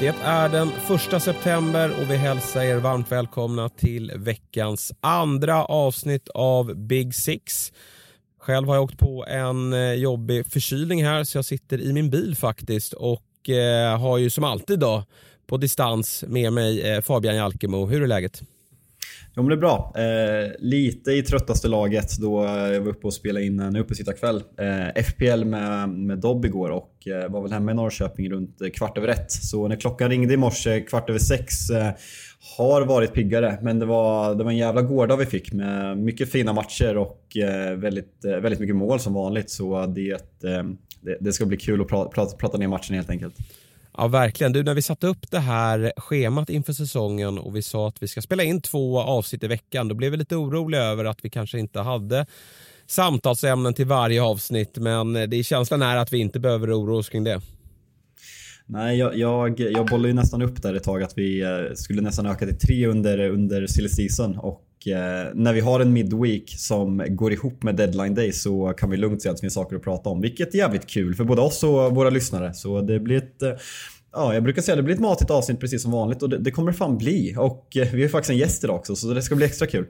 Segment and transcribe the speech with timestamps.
[0.00, 6.28] Det är den första september och vi hälsar er varmt välkomna till veckans andra avsnitt
[6.28, 7.72] av Big Six.
[8.38, 12.10] Själv har jag åkt på en eh, jobbig förkylning här så jag sitter i min
[12.10, 15.04] bil faktiskt och eh, har ju som alltid då
[15.46, 17.86] på distans med mig eh, Fabian Jalkemo.
[17.86, 18.42] Hur är läget?
[19.40, 19.92] Jo men det är bra.
[19.96, 24.42] Eh, lite i tröttaste laget då eh, jag var uppe och spelade in en uppesittarkväll.
[24.58, 28.70] Eh, FPL med, med Dobb igår och eh, var väl hemma i Norrköping runt eh,
[28.70, 29.32] kvart över ett.
[29.32, 31.90] Så när klockan ringde i morse kvart över sex eh,
[32.58, 33.58] har varit piggare.
[33.62, 37.36] Men det var, det var en jävla gårdag vi fick med mycket fina matcher och
[37.36, 39.50] eh, väldigt, eh, väldigt mycket mål som vanligt.
[39.50, 43.34] Så det, det, det ska bli kul att prata, prata ner matchen helt enkelt.
[44.00, 44.52] Ja, verkligen.
[44.52, 48.08] Du, när vi satte upp det här schemat inför säsongen och vi sa att vi
[48.08, 51.30] ska spela in två avsnitt i veckan, då blev vi lite oroliga över att vi
[51.30, 52.26] kanske inte hade
[52.86, 56.98] samtalsämnen till varje avsnitt, men eh, det är känslan är att vi inte behöver oroa
[56.98, 57.40] oss kring det.
[58.66, 62.02] Nej, jag, jag, jag bollade ju nästan upp där ett tag att vi eh, skulle
[62.02, 66.54] nästan öka till tre under, under silly season och eh, när vi har en midweek
[66.58, 69.76] som går ihop med deadline day så kan vi lugnt säga att det finns saker
[69.76, 70.20] att prata om.
[70.20, 72.54] Vilket är jävligt kul för både oss och våra lyssnare.
[72.54, 73.52] Så det blir ett eh,
[74.12, 76.38] Ja, jag brukar säga att det blir ett matigt avsnitt precis som vanligt och det,
[76.38, 77.34] det kommer det fan bli.
[77.38, 79.86] Och eh, vi har faktiskt en gäst idag också så det ska bli extra kul.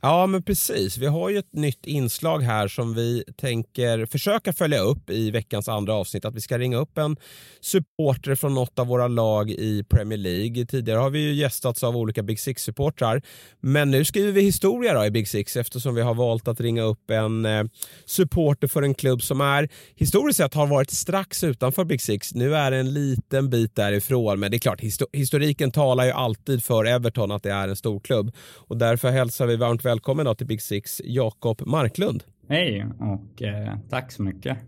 [0.00, 0.98] Ja, men precis.
[0.98, 5.68] Vi har ju ett nytt inslag här som vi tänker försöka följa upp i veckans
[5.68, 6.24] andra avsnitt.
[6.24, 7.16] Att vi ska ringa upp en
[7.60, 10.66] supporter från något av våra lag i Premier League.
[10.66, 13.22] Tidigare har vi ju gästats av olika Big Six-supportrar.
[13.60, 16.82] Men nu skriver vi historia då i Big Six eftersom vi har valt att ringa
[16.82, 17.64] upp en eh,
[18.06, 22.34] supporter för en klubb som är historiskt sett har varit strax utanför Big Six.
[22.34, 24.40] Nu är det en liten bit därifrån.
[24.40, 24.80] Men det är klart,
[25.12, 28.34] historiken talar ju alltid för Everton att det är en stor klubb.
[28.68, 32.24] Och därför hälsar vi varmt välkommen till Big Six, Jakob Marklund.
[32.48, 34.58] Hej och eh, tack så mycket.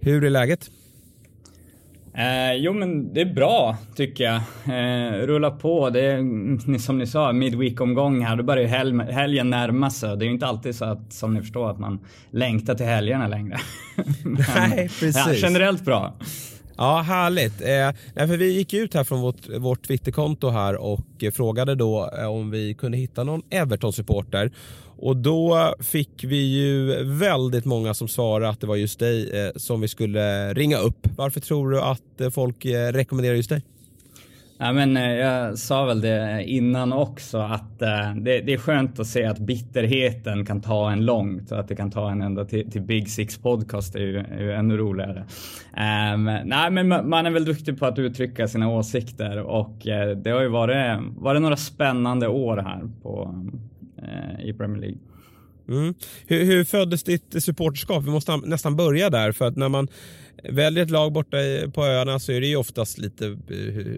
[0.00, 0.70] Hur är läget?
[2.14, 4.40] Eh, jo men det är bra tycker jag.
[4.66, 5.90] Eh, rulla på.
[5.90, 8.36] Det är som ni sa, midweek-omgång här.
[8.36, 10.16] Då börjar ju hel helgen närma sig.
[10.16, 13.28] Det är ju inte alltid så att, som ni förstår, att man längtar till helgerna
[13.28, 13.56] längre.
[14.56, 15.16] Nej, precis.
[15.16, 16.14] Ja, generellt bra.
[16.76, 17.60] Ja, härligt.
[17.60, 22.26] Eh, för vi gick ut här från vårt, vårt Twitterkonto här och frågade då eh,
[22.26, 24.52] om vi kunde hitta någon Everton-supporter.
[24.98, 29.50] Och då fick vi ju väldigt många som svarade att det var just dig eh,
[29.56, 31.08] som vi skulle ringa upp.
[31.16, 33.62] Varför tror du att eh, folk eh, rekommenderar just dig?
[34.58, 39.00] Ja, men, eh, jag sa väl det innan också att eh, det, det, är skönt
[39.00, 42.44] att se att bitterheten kan ta en långt och att det kan ta en ända
[42.44, 45.24] till, till Big Six podcast är ju, är ju ännu roligare.
[46.14, 50.30] Um, nej, men man är väl duktig på att uttrycka sina åsikter och eh, det
[50.30, 53.34] har ju varit, varit några spännande år här på,
[54.02, 54.98] uh, i Premier League.
[55.68, 55.94] Mm.
[56.26, 58.04] Hur, hur föddes ditt supporterskap?
[58.04, 59.88] Vi måste nästan börja där för att när man
[60.42, 61.36] väljer ett lag borta
[61.74, 63.56] på öarna så är det ju oftast lite eh,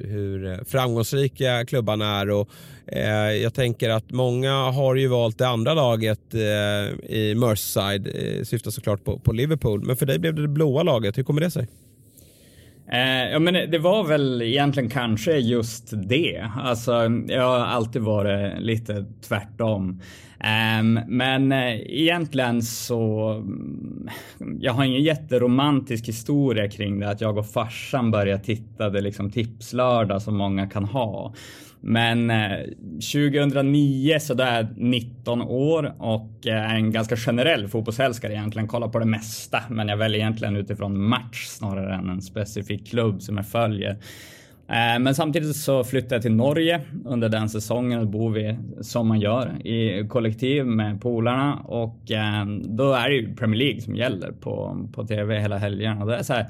[0.08, 2.50] hur, framgångsrika klubbarna är och
[2.86, 8.44] eh, jag tänker att många har ju valt det andra laget eh, i Merseyside, eh,
[8.44, 11.18] syftar såklart på, på Liverpool, men för dig blev det det blåa laget.
[11.18, 11.68] Hur kommer det sig?
[12.92, 16.50] Eh, ja, men det var väl egentligen kanske just det.
[16.56, 16.92] Alltså,
[17.28, 20.00] jag har alltid varit lite tvärtom.
[20.44, 24.10] Um, men uh, egentligen så, um,
[24.60, 29.30] jag har ingen jätteromantisk historia kring det att jag och farsan började titta det liksom
[29.30, 31.34] tipslördag som många kan ha.
[31.80, 32.58] Men eh,
[33.12, 38.88] 2009 så då är jag 19 år och uh, en ganska generell fotbollsälskare egentligen, kollar
[38.88, 39.62] på det mesta.
[39.70, 43.98] Men jag väljer egentligen utifrån match snarare än en specifik klubb som jag följer.
[44.68, 48.00] Eh, men samtidigt så flyttade jag till Norge under den säsongen.
[48.00, 53.14] och bor vi som man gör i kollektiv med polarna och eh, då är det
[53.14, 56.02] ju Premier League som gäller på, på tv hela helgen.
[56.02, 56.46] Och det är så här,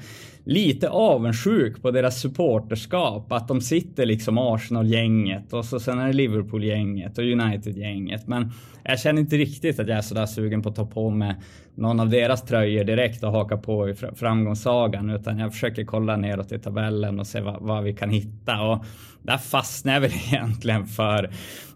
[0.49, 3.31] lite avundsjuk på deras supporterskap.
[3.31, 8.27] Att de sitter liksom Arsenal-gänget och så sen är det Liverpool-gänget och United-gänget.
[8.27, 8.51] Men
[8.83, 11.35] jag känner inte riktigt att jag är sådär sugen på att ta på mig
[11.75, 16.51] någon av deras tröjor direkt och haka på i framgångssagan utan jag försöker kolla neråt
[16.51, 18.61] i tabellen och se vad, vad vi kan hitta.
[18.61, 18.85] Och
[19.29, 21.29] där fastnade jag väl egentligen för,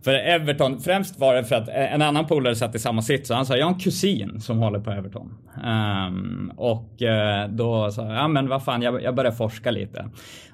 [0.03, 0.79] för Everton.
[0.79, 3.57] Främst var det för att en annan polare satt i samma sits och han sa
[3.57, 5.33] jag har en kusin som håller på Everton.
[5.63, 10.05] Um, och eh, då sa jag, ja men vad fan, jag, jag börjar forska lite.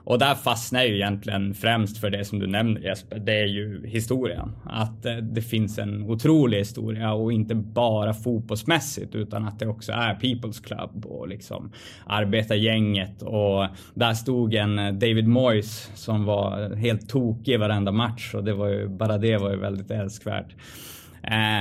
[0.09, 3.19] Och där fastnar jag ju egentligen främst för det som du nämner Jesper.
[3.19, 4.51] Det är ju historien.
[4.65, 9.91] Att eh, det finns en otrolig historia och inte bara fotbollsmässigt utan att det också
[9.91, 11.71] är People's Club och liksom
[12.05, 18.33] arbetargänget och där stod en eh, David Moyes som var helt tokig i varenda match
[18.33, 20.55] och det var ju, bara det var ju väldigt älskvärt.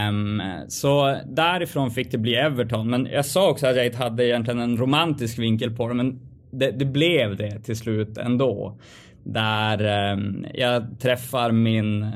[0.08, 2.90] Um, så därifrån fick det bli Everton.
[2.90, 6.70] Men jag sa också att jag hade egentligen en romantisk vinkel på det, men det,
[6.70, 8.78] det blev det till slut ändå.
[9.24, 10.18] Där eh,
[10.54, 12.08] jag träffar min eh,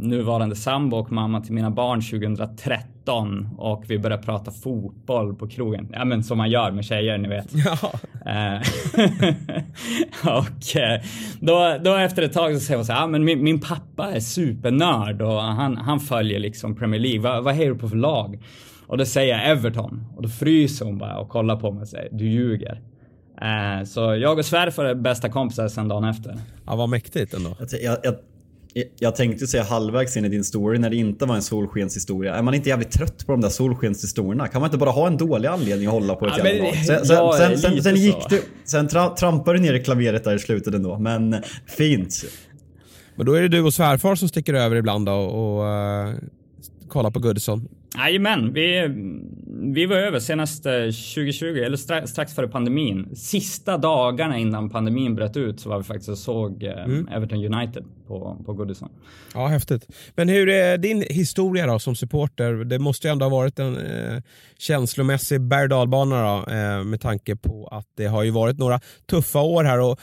[0.00, 5.88] nuvarande sambo och mamma till mina barn 2013 och vi börjar prata fotboll på krogen.
[5.92, 7.46] Ja men som man gör med tjejer, ni vet.
[7.52, 7.92] Ja.
[8.26, 8.60] Eh,
[10.38, 11.00] och eh,
[11.40, 14.12] då, då efter ett tag så säger hon så här, ah, men min, min pappa
[14.12, 17.20] är supernörd och han, han följer liksom Premier League.
[17.20, 18.38] Va, vad är du på för lag?
[18.86, 21.88] Och då säger jag Everton och då fryser hon bara och kollar på mig och
[21.88, 22.80] säger, du ljuger.
[23.42, 26.38] Eh, så jag och svärfar är bästa kompisar sen dagen efter.
[26.66, 27.56] Ja, vad mäktigt ändå.
[27.82, 28.14] Jag, jag,
[28.98, 32.34] jag tänkte säga halvvägs in i din story när det inte var en solskenshistoria.
[32.34, 34.48] Är man inte jävligt trött på de där solskenshistorierna?
[34.48, 36.84] Kan man inte bara ha en dålig anledning att hålla på ett Ja, jävla men?
[36.84, 38.02] Sen, sen, sen, sen, så.
[38.02, 40.98] gick du, sen tra, trampade du ner i klaveret där i slutet ändå.
[40.98, 42.24] Men fint.
[43.14, 46.14] Men då är det du och svärfar som sticker över ibland då och uh,
[46.88, 47.68] kollar på Goodison.
[47.96, 48.88] Jajamän, vi,
[49.74, 53.16] vi var över senast eh, 2020, eller stra, strax före pandemin.
[53.16, 57.84] Sista dagarna innan pandemin bröt ut så var vi faktiskt och såg eh, Everton United
[58.06, 58.88] på, på Goodison.
[59.34, 59.86] Ja, häftigt.
[60.14, 62.52] Men hur är din historia då som supporter?
[62.52, 64.22] Det måste ju ändå ha varit en eh,
[64.58, 69.64] känslomässig berg då, eh, med tanke på att det har ju varit några tuffa år
[69.64, 70.00] här och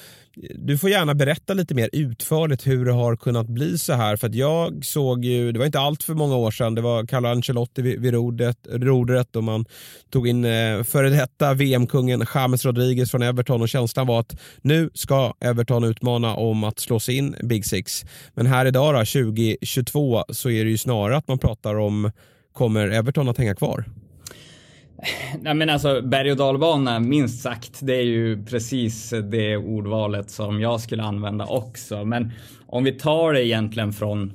[0.56, 4.16] du får gärna berätta lite mer utförligt hur det har kunnat bli så här.
[4.16, 7.06] För att jag såg ju, det var inte allt för många år sedan, det var
[7.06, 9.66] Carlo Ancelotti vid, vid rodret, rodret och man
[10.10, 14.90] tog in eh, före detta VM-kungen James Rodriguez från Everton och känslan var att nu
[14.94, 18.06] ska Everton utmana om att slå sig in Big Six.
[18.34, 22.12] Men här idag då, 2022, så är det ju snarare att man pratar om
[22.54, 23.86] kommer Everton att hänga kvar?
[25.42, 27.80] Nej men alltså berg och dalbana minst sagt.
[27.82, 32.06] Det är ju precis det ordvalet som jag skulle använda också.
[32.06, 32.32] Men
[32.66, 34.34] om vi tar det egentligen från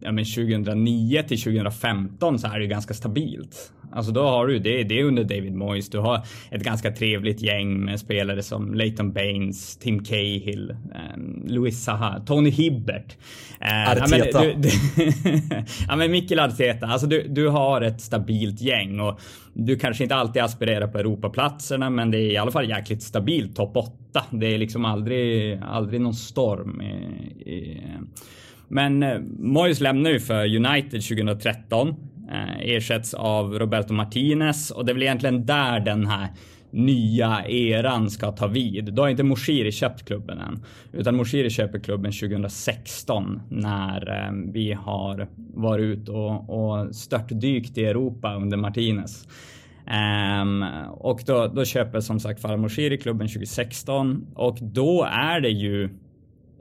[0.00, 3.72] ja, men 2009 till 2015 så är det ju ganska stabilt.
[3.94, 5.90] Alltså då har du det, det är under David Moyes.
[5.90, 10.76] Du har ett ganska trevligt gäng med spelare som Leighton Baines, Tim Cahill,
[11.16, 13.16] um, Luis Zaha, Tony Hibbert.
[13.60, 14.44] Eh, Arteta.
[14.44, 14.68] Ja men, du,
[15.88, 16.86] ja, men Mikkel Arteta.
[16.86, 19.20] Alltså du, du har ett stabilt gäng och
[19.52, 23.56] du kanske inte alltid aspirerar på Europaplatserna men det är i alla fall jäkligt stabilt
[23.56, 24.24] topp 8.
[24.30, 26.80] Det är liksom aldrig, aldrig någon storm.
[26.80, 27.80] I, i,
[28.68, 31.94] men eh, Moyes lämnar ju för United 2013.
[32.32, 36.28] Eh, ersätts av Roberto Martinez och det är väl egentligen där den här
[36.70, 38.94] nya eran ska ta vid.
[38.94, 40.64] Då har inte Moshiri köpt klubben än.
[40.92, 47.84] Utan Moshiri köper klubben 2016 när eh, vi har varit ut och, och störtdykt i
[47.84, 49.28] Europa under Martinez.
[50.42, 55.50] Um, och då, då köper som sagt Farah Moshiri klubben 2016 och då är det
[55.50, 55.88] ju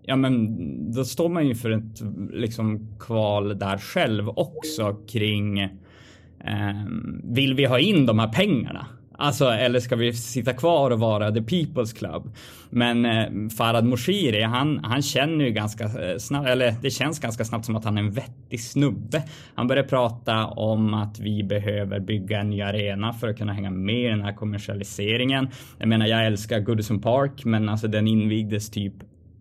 [0.05, 0.57] Ja men
[0.93, 2.01] då står man ju för ett
[2.31, 5.69] liksom kval där själv också kring eh,
[7.23, 8.87] Vill vi ha in de här pengarna?
[9.17, 12.35] Alltså, eller ska vi sitta kvar och vara the people's club?
[12.69, 17.45] Men eh, Farad Moshiri, han, han känner ju ganska eh, snabbt, eller det känns ganska
[17.45, 19.23] snabbt som att han är en vettig snubbe.
[19.55, 23.71] Han börjar prata om att vi behöver bygga en ny arena för att kunna hänga
[23.71, 25.47] med i den här kommersialiseringen.
[25.77, 28.93] Jag menar, jag älskar Goodison Park, men alltså den invigdes typ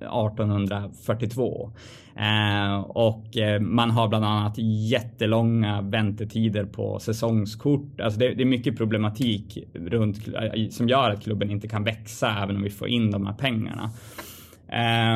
[0.03, 1.71] 1842.
[2.17, 4.55] Eh, och eh, man har bland annat
[4.91, 8.01] jättelånga väntetider på säsongskort.
[8.01, 12.43] Alltså det, det är mycket problematik runt eh, som gör att klubben inte kan växa
[12.43, 13.91] även om vi får in de här pengarna.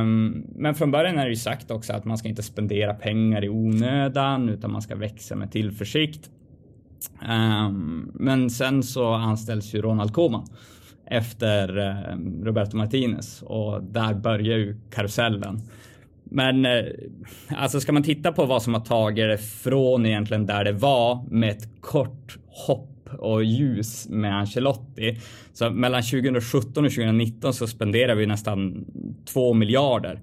[0.01, 3.45] Um, men från början är det ju sagt också att man ska inte spendera pengar
[3.45, 6.31] i onödan utan man ska växa med tillförsikt.
[7.29, 10.47] Um, men sen så anställs ju Ronald Koeman
[11.07, 15.61] efter eh, Roberto Martinez och där börjar ju karusellen.
[16.25, 16.85] Men eh,
[17.49, 21.25] alltså ska man titta på vad som har tagit det från egentligen där det var
[21.31, 25.19] med ett kort hopp och ljus med Ancelotti.
[25.53, 28.85] Så mellan 2017 och 2019 så spenderar vi nästan
[29.25, 30.21] 2 miljarder.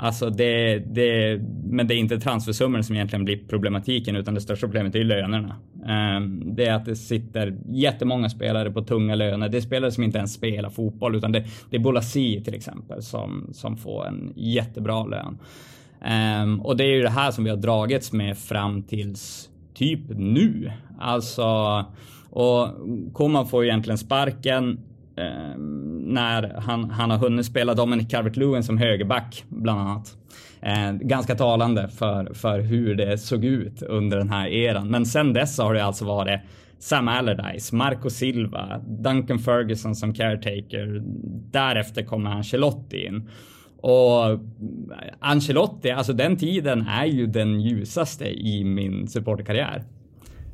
[0.00, 4.66] Alltså det, det, men det är inte transfersummorna som egentligen blir problematiken utan det största
[4.66, 5.56] problemet är lönerna.
[5.86, 9.48] Ehm, det är att det sitter jättemånga spelare på tunga löner.
[9.48, 13.02] Det är spelare som inte ens spelar fotboll utan det, det är Bolasi till exempel
[13.02, 15.38] som, som får en jättebra lön.
[16.04, 20.00] Ehm, och det är ju det här som vi har dragits med fram tills typ
[20.08, 20.72] nu.
[20.98, 21.84] Alltså,
[22.30, 22.68] och
[23.12, 24.78] Koman får ju egentligen sparken
[25.18, 25.58] eh,
[26.06, 30.16] när han, han har hunnit spela Dominic Calvert-Lewin som högerback bland annat.
[30.60, 34.88] Eh, ganska talande för, för hur det såg ut under den här eran.
[34.88, 36.40] Men sen dess har det alltså varit
[36.78, 41.02] Sam Allardyce, Marco Silva, Duncan Ferguson som caretaker.
[41.50, 43.28] Därefter kommer Ancelotti in.
[43.80, 44.40] Och
[45.18, 49.84] Ancelotti, alltså den tiden är ju den ljusaste i min supporterkarriär.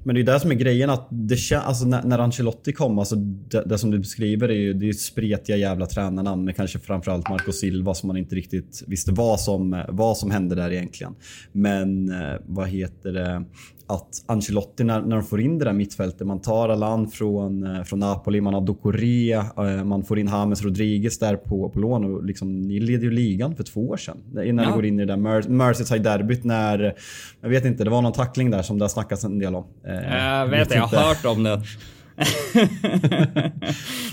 [0.05, 3.17] Men det är det som är grejen att det alltså när, när Ancelotti kom, alltså
[3.17, 7.29] det, det, som du beskriver är ju det är spretiga jävla tränarnamn med kanske framförallt
[7.29, 11.15] Marco Silva som man inte riktigt visste vad som, vad som hände där egentligen.
[11.53, 13.45] Men eh, vad heter det?
[13.87, 17.83] att Ancelotti när, när de får in det där mittfältet, man tar Alan från, eh,
[17.83, 22.05] från Napoli, man har Dokorea, eh, man får in James Rodriguez där på, på lån
[22.05, 24.17] och liksom, ni leder ju ligan för två år sedan.
[24.45, 24.75] Innan ja.
[24.75, 26.95] går in i det där Mer Merseyside-derbyt när,
[27.41, 29.65] jag vet inte, det var någon tackling där som det har snackats en del om.
[29.87, 31.63] Eh, jag vet, jag, jag har hört om det.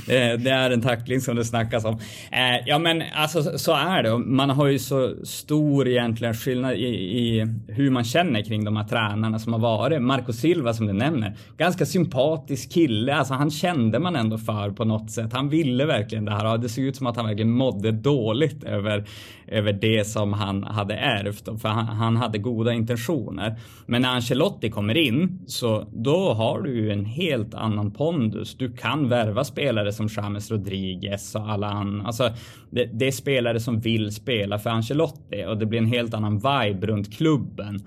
[0.07, 1.99] Eh, det är en tackling som det snackas om.
[2.31, 4.17] Eh, ja men alltså så är det.
[4.17, 8.83] Man har ju så stor egentligen skillnad i, i, hur man känner kring de här
[8.83, 10.01] tränarna som har varit.
[10.01, 13.15] Marco Silva som du nämner, ganska sympatisk kille.
[13.15, 15.33] Alltså han kände man ändå för på något sätt.
[15.33, 18.63] Han ville verkligen det här och det såg ut som att han verkligen mådde dåligt
[18.63, 19.05] över,
[19.47, 21.61] över det som han hade ärvt.
[21.61, 23.55] För han, han hade goda intentioner.
[23.85, 28.55] Men när Ancelotti kommer in så då har du ju en helt annan pondus.
[28.57, 32.05] Du kan värva spelare som James Rodriguez och alla andra.
[32.05, 32.29] Alltså,
[32.69, 36.35] det, det, är spelare som vill spela för Ancelotti och det blir en helt annan
[36.35, 37.79] vibe runt klubben.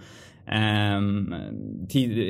[0.46, 1.34] Um,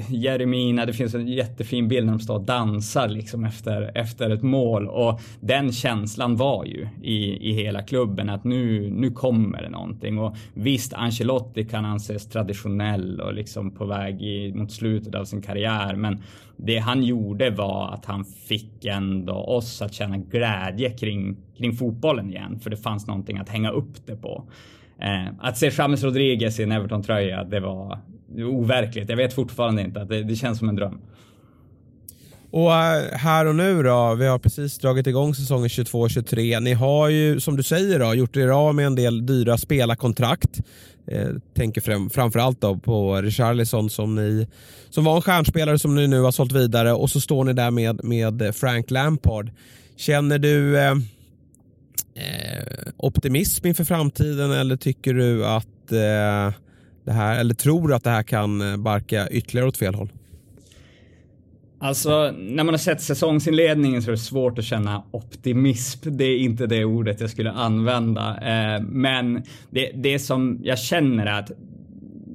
[0.08, 4.42] Jeremina, det finns en jättefin bild när de står och dansar liksom efter, efter ett
[4.42, 9.68] mål och den känslan var ju i, i hela klubben att nu, nu kommer det
[9.68, 15.24] någonting och visst Ancelotti kan anses traditionell och liksom på väg i, mot slutet av
[15.24, 16.22] sin karriär men
[16.56, 22.30] det han gjorde var att han fick ändå oss att känna glädje kring, kring fotbollen
[22.30, 24.44] igen för det fanns någonting att hänga upp det på.
[25.04, 27.98] Eh, att se James Rodriguez i en Everton-tröja, det var
[28.38, 29.08] overkligt.
[29.08, 31.00] Jag vet fortfarande inte, att det, det känns som en dröm.
[32.50, 36.60] Och eh, här och nu då, vi har precis dragit igång säsongen 22-23.
[36.60, 40.60] Ni har ju som du säger då, gjort er av med en del dyra spelarkontrakt.
[41.06, 44.48] Eh, tänker fram, framförallt då på Richarlison som, ni,
[44.90, 47.70] som var en stjärnspelare som ni nu har sålt vidare och så står ni där
[47.70, 49.50] med, med Frank Lampard.
[49.96, 50.94] Känner du eh,
[52.14, 56.54] eh, optimism inför framtiden eller tycker du att eh,
[57.04, 60.12] det här, eller tror att det här kan eh, barka ytterligare åt fel håll?
[61.78, 66.16] Alltså, när man har sett säsongsinledningen så är det svårt att känna optimism.
[66.16, 68.36] Det är inte det ordet jag skulle använda.
[68.42, 71.50] Eh, men det, det som jag känner är att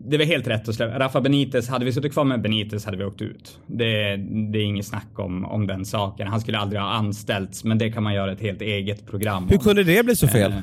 [0.10, 1.00] det var helt rätt att släppa.
[1.00, 3.60] Rafa Benitez, hade vi suttit kvar med Benitez hade vi åkt ut.
[3.68, 4.16] Det,
[4.52, 6.28] det är inget snack om, om den saken.
[6.28, 9.58] Han skulle aldrig ha anställts, men det kan man göra ett helt eget program Hur
[9.58, 10.52] kunde det bli så fel?
[10.52, 10.58] Eh,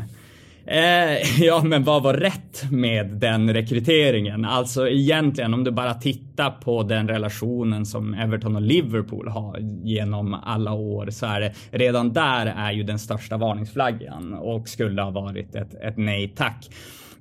[0.66, 4.44] Eh, ja, men vad var rätt med den rekryteringen?
[4.44, 10.34] Alltså egentligen om du bara tittar på den relationen som Everton och Liverpool har genom
[10.34, 15.10] alla år så är det redan där är ju den största varningsflaggan och skulle ha
[15.10, 16.68] varit ett, ett nej tack.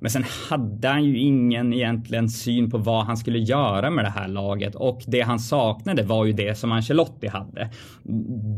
[0.06, 4.10] Men sen hade han ju ingen egentligen syn på vad han skulle göra med det
[4.10, 7.70] här laget och det han saknade var ju det som Ancelotti hade.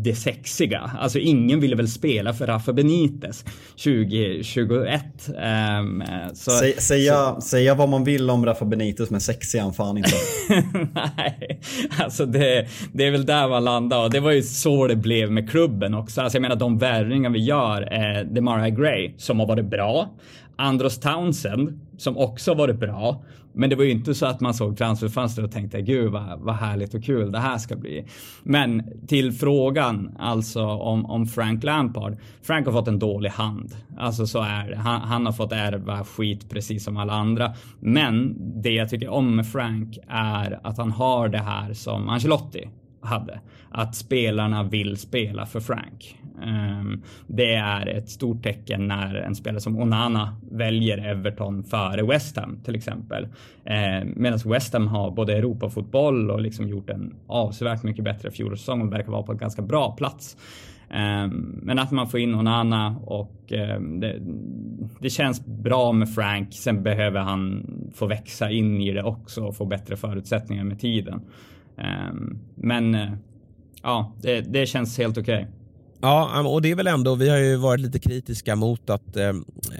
[0.05, 0.91] Det sexiga.
[0.99, 3.45] Alltså ingen ville väl spela för Rafa Benitez
[3.85, 5.03] 2021.
[5.29, 6.03] Um,
[6.35, 7.41] så, Sä, säga, så...
[7.41, 10.11] säga vad man vill om Rafa Benitez men sexig han fan inte.
[10.95, 11.61] Nej,
[11.99, 15.33] alltså det, det är väl där man landar och det var ju så det blev
[15.33, 16.21] med klubben också.
[16.21, 20.09] Alltså jag menar de värvningar vi gör, eh, Demarai Gray som har varit bra.
[20.59, 23.23] Andros Townsend som också varit bra.
[23.53, 26.55] Men det var ju inte så att man såg transferfönstret och tänkte gud vad, vad
[26.55, 28.05] härligt och kul det här ska bli.
[28.43, 32.17] Men till frågan alltså om, om Frank Lampard.
[32.43, 33.77] Frank har fått en dålig hand.
[33.99, 34.77] Alltså så är det.
[34.77, 37.55] Han, han har fått ärva skit precis som alla andra.
[37.81, 42.69] Men det jag tycker om med Frank är att han har det här som Ancelotti
[43.01, 43.41] hade.
[43.71, 46.19] Att spelarna vill spela för Frank.
[46.43, 52.37] Ehm, det är ett stort tecken när en spelare som Onana väljer Everton före West
[52.37, 53.29] Ham till exempel.
[53.65, 58.81] Ehm, medan West Ham har både Europafotboll och liksom gjort en avsevärt mycket bättre fjolårssäsong
[58.81, 60.37] och verkar vara på en ganska bra plats.
[60.91, 64.21] Ehm, men att man får in Onana och det,
[65.01, 66.55] det, känns bra med Frank.
[66.55, 71.21] Sen behöver han få växa in i det också och få bättre förutsättningar med tiden.
[72.55, 73.13] Men eh,
[73.83, 75.43] ja, det, det, känns helt okej.
[75.43, 75.58] Okay.
[76.01, 79.33] Ja, och det är väl ändå, vi har ju varit lite kritiska mot att eh,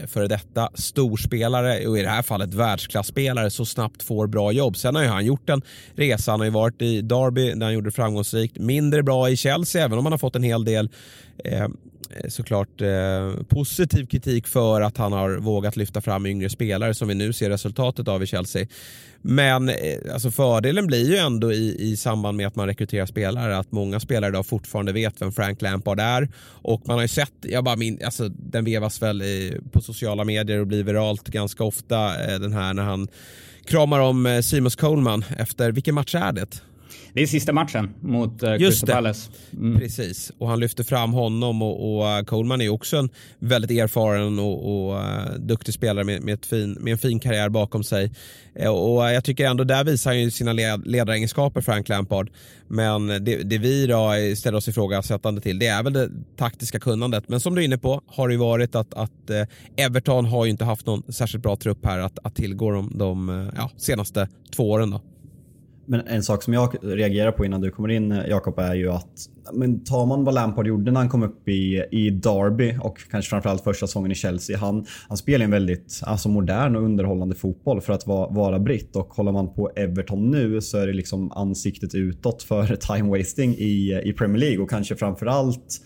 [0.07, 4.77] före detta storspelare och i det här fallet världsklasspelare så snabbt får bra jobb.
[4.77, 5.63] Sen har ju han gjort en
[5.95, 9.37] resa, han har ju varit i Derby där han gjorde det framgångsrikt, mindre bra i
[9.37, 10.89] Chelsea även om han har fått en hel del
[11.45, 11.69] eh,
[12.11, 17.09] Eh, såklart eh, positiv kritik för att han har vågat lyfta fram yngre spelare som
[17.09, 18.67] vi nu ser resultatet av i Chelsea.
[19.23, 19.75] Men eh,
[20.13, 24.01] alltså fördelen blir ju ändå i, i samband med att man rekryterar spelare att många
[24.01, 26.29] spelare idag fortfarande vet vem Frank Lampard är
[26.63, 30.25] och man har ju sett, jag bara min, alltså den vevas väl i, på sociala
[30.25, 33.09] medier och blir viralt ganska ofta eh, den här när han
[33.65, 36.63] kramar om eh, Seamus Coleman efter, vilken match är det?
[37.19, 39.31] Det är sista matchen mot uh, Crystal Palace.
[39.53, 39.79] Mm.
[39.79, 44.39] Precis, och han lyfter fram honom och, och uh, Coleman är också en väldigt erfaren
[44.39, 48.13] och, och uh, duktig spelare med, med, fin, med, en fin karriär bakom sig.
[48.61, 52.31] Uh, och jag tycker ändå där visar han ju sina led, ledaregenskaper Frank Lampard.
[52.69, 57.29] Men det, det vi då ställer oss ifrågasättande till det är väl det taktiska kunnandet.
[57.29, 59.31] Men som du är inne på har det ju varit att, att
[59.77, 63.51] Everton har ju inte haft någon särskilt bra trupp här att, att tillgå de, de
[63.57, 64.91] ja, senaste två åren.
[64.91, 65.03] Då.
[65.89, 68.93] Men en sak som jag reagerar på innan du kommer in eh, Jakob är ju
[68.93, 72.99] att men tar man vad Lampard gjorde när han kom upp i, i Derby och
[73.11, 74.59] kanske framförallt första säsongen i Chelsea.
[74.59, 78.97] Han, han spelar en väldigt alltså, modern och underhållande fotboll för att vara, vara britt
[78.97, 83.55] och håller man på Everton nu så är det liksom ansiktet utåt för time wasting
[83.55, 85.81] i, i Premier League och kanske framförallt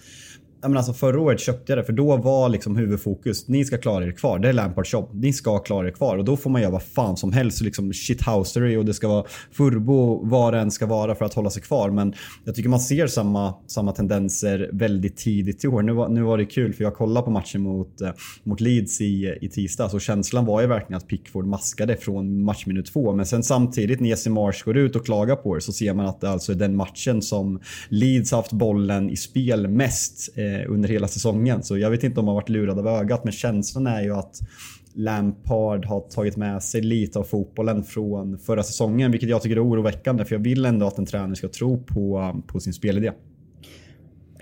[0.62, 4.07] men alltså förra året köpte jag det för då var liksom huvudfokus, ni ska klara
[4.07, 4.38] er kvar.
[4.38, 5.11] Det är Lampards jobb.
[5.12, 7.61] Ni ska klara er kvar och då får man göra vad fan som helst.
[7.61, 11.50] Liksom shithousery och det ska vara furbo vad det än ska vara för att hålla
[11.50, 11.90] sig kvar.
[11.90, 12.14] Men
[12.45, 15.83] jag tycker man ser samma, samma tendenser väldigt tidigt i år.
[15.83, 18.11] Nu var, nu var det kul för jag kollade på matchen mot, eh,
[18.45, 22.87] mot Leeds i, i tisdags och känslan var ju verkligen att Pickford maskade från matchminut
[22.87, 23.12] två.
[23.12, 26.07] Men sen samtidigt när Jesse Marsh går ut och klagar på det så ser man
[26.07, 30.64] att det alltså är den matchen som Leeds haft bollen i spel mest Eh, Eh,
[30.68, 31.62] under hela säsongen.
[31.62, 34.40] Så jag vet inte om man varit lurad av ögat men känslan är ju att
[34.94, 39.64] Lampard har tagit med sig lite av fotbollen från förra säsongen vilket jag tycker är
[39.64, 43.12] oroväckande för jag vill ändå att en tränare ska tro på, på sin spelidé.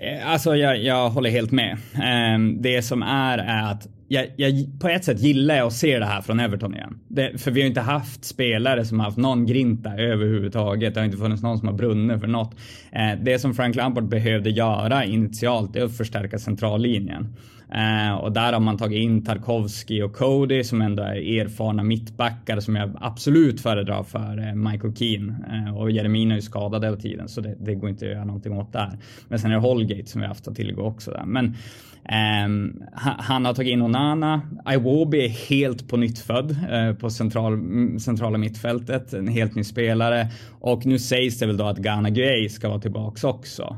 [0.01, 1.77] Eh, alltså jag, jag håller helt med.
[2.03, 5.99] Ehm, det som är är att jag, jag, på ett sätt gillar jag att se
[5.99, 6.99] det här från Everton igen.
[7.07, 10.93] Det, för vi har inte haft spelare som har haft någon grinta överhuvudtaget.
[10.93, 12.55] Det har inte funnits någon som har brunnit för något.
[12.91, 17.35] Eh, det som Frank Lampard behövde göra initialt är att förstärka centrallinjen.
[17.75, 22.59] Eh, och där har man tagit in Tarkovski och Cody som ändå är erfarna mittbackar
[22.59, 25.35] som jag absolut föredrar för eh, Michael Keane.
[25.51, 28.25] Eh, och Jeremina är ju skadad hela tiden så det, det, går inte att göra
[28.25, 28.97] någonting åt där.
[29.27, 31.23] Men sen är det Holgate som vi har haft att tillgå också där.
[31.25, 31.55] Men
[32.03, 32.83] ehm,
[33.17, 34.41] han har tagit in Onana.
[34.73, 37.59] Iwobi är helt på nytt född eh, på central,
[37.99, 39.13] centrala mittfältet.
[39.13, 40.27] En helt ny spelare.
[40.61, 43.77] Och nu sägs det väl då att Ghana Gray ska vara tillbaks också.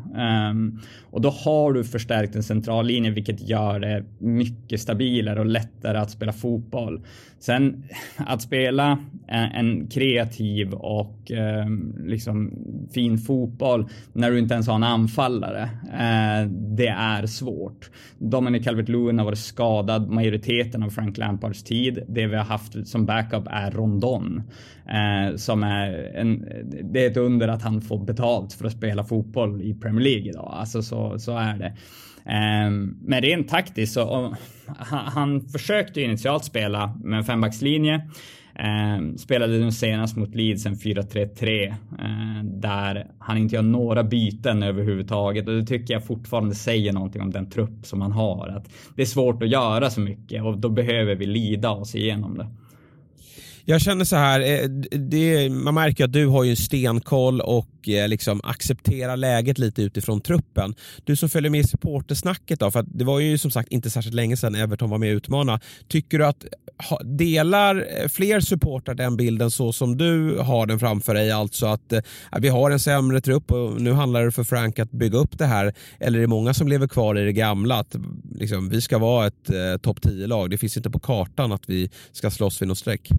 [0.51, 0.79] Um,
[1.13, 5.97] och då har du förstärkt en central linje vilket gör det mycket stabilare och lättare
[5.97, 7.01] att spela fotboll.
[7.39, 7.83] Sen
[8.17, 11.31] att spela en, en kreativ och
[11.65, 12.51] um, liksom
[12.93, 15.63] fin fotboll när du inte ens har en anfallare.
[15.83, 17.89] Uh, det är svårt.
[18.17, 21.99] Dominic Calvert-Lewin har varit skadad majoriteten av Frank Lampards tid.
[22.07, 24.43] Det vi har haft som backup är Rondon.
[24.87, 26.45] uh, som är en,
[26.83, 30.29] det är ett under att han får betalt för att spela fotboll i Premier League
[30.29, 30.53] idag.
[30.53, 31.73] Alltså så, så är det.
[32.25, 38.01] Ehm, men rent taktiskt så han, han försökte initialt spela med en fembackslinje.
[38.55, 44.63] Ehm, spelade nu senast mot Leeds en 4-3-3 ehm, där han inte gör några byten
[44.63, 48.47] överhuvudtaget och det tycker jag fortfarande säger någonting om den trupp som han har.
[48.47, 52.37] Att det är svårt att göra så mycket och då behöver vi lida oss igenom
[52.37, 52.47] det.
[53.65, 57.89] Jag känner så här, eh, det, man märker att du har ju en stenkoll och
[57.89, 60.75] eh, liksom accepterar läget lite utifrån truppen.
[61.03, 64.15] Du som följer med i supportersnacket då, för det var ju som sagt inte särskilt
[64.15, 65.59] länge sedan Everton var med och utmana.
[65.87, 66.45] Tycker du att
[67.03, 71.31] delar eh, fler supportrar den bilden så som du har den framför dig?
[71.31, 71.93] Alltså att,
[72.29, 75.37] att vi har en sämre trupp och nu handlar det för Frank att bygga upp
[75.37, 75.73] det här.
[75.99, 77.79] Eller är det många som lever kvar i det gamla?
[77.79, 77.95] Att
[78.35, 80.49] liksom, vi ska vara ett eh, topp 10-lag.
[80.49, 83.11] Det finns inte på kartan att vi ska slåss vid något streck.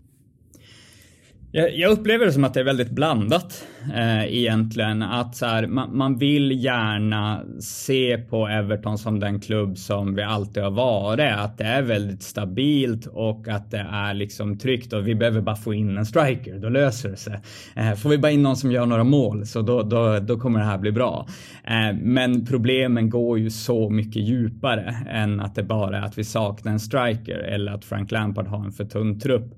[1.57, 5.03] Jag, jag, upplever det som att det är väldigt blandat eh, egentligen.
[5.03, 10.23] Att så här, man, man, vill gärna se på Everton som den klubb som vi
[10.23, 11.33] alltid har varit.
[11.33, 15.57] Att det är väldigt stabilt och att det är liksom tryggt och vi behöver bara
[15.57, 16.59] få in en striker.
[16.59, 17.40] Då löser det sig.
[17.77, 20.59] Eh, får vi bara in någon som gör några mål så då, då, då kommer
[20.59, 21.27] det här bli bra.
[21.64, 26.25] Eh, men problemen går ju så mycket djupare än att det bara är att vi
[26.25, 29.55] saknar en striker eller att Frank Lampard har en för tunn trupp.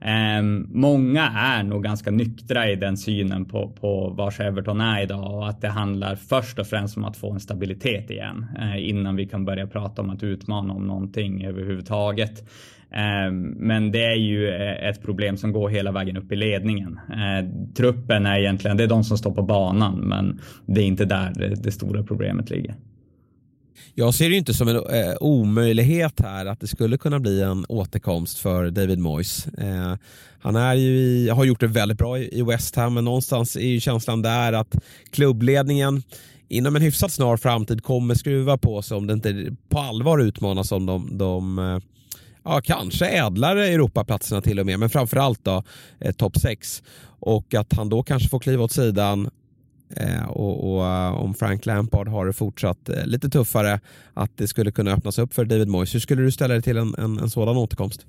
[0.00, 5.34] Ehm, många är nog ganska nyktra i den synen på, på vars Everton är idag
[5.34, 9.16] och att det handlar först och främst om att få en stabilitet igen eh, innan
[9.16, 12.48] vi kan börja prata om att utmana om någonting överhuvudtaget.
[12.90, 17.00] Ehm, men det är ju eh, ett problem som går hela vägen upp i ledningen.
[17.16, 21.04] Ehm, truppen är egentligen, det är de som står på banan men det är inte
[21.04, 22.74] där det stora problemet ligger.
[23.94, 27.66] Jag ser det inte som en eh, omöjlighet här att det skulle kunna bli en
[27.68, 29.46] återkomst för David Moyes.
[29.46, 29.94] Eh,
[30.40, 33.60] han är ju i, har gjort det väldigt bra i, West Ham men någonstans är
[33.60, 34.76] ju känslan där att
[35.10, 36.02] klubbledningen
[36.48, 40.72] inom en hyfsat snar framtid kommer skruva på sig om det inte på allvar utmanas
[40.72, 41.78] om de, de eh,
[42.44, 45.62] ja, kanske ädlare Europaplatserna till och med, men framförallt då
[46.00, 46.82] eh, topp 6.
[47.02, 49.30] Och att han då kanske får kliva åt sidan
[49.96, 53.80] Eh, och, och eh, om Frank Lampard har det fortsatt eh, lite tuffare
[54.14, 55.94] att det skulle kunna öppnas upp för David Moyes.
[55.94, 58.06] Hur skulle du ställa dig till en, en, en sådan återkomst?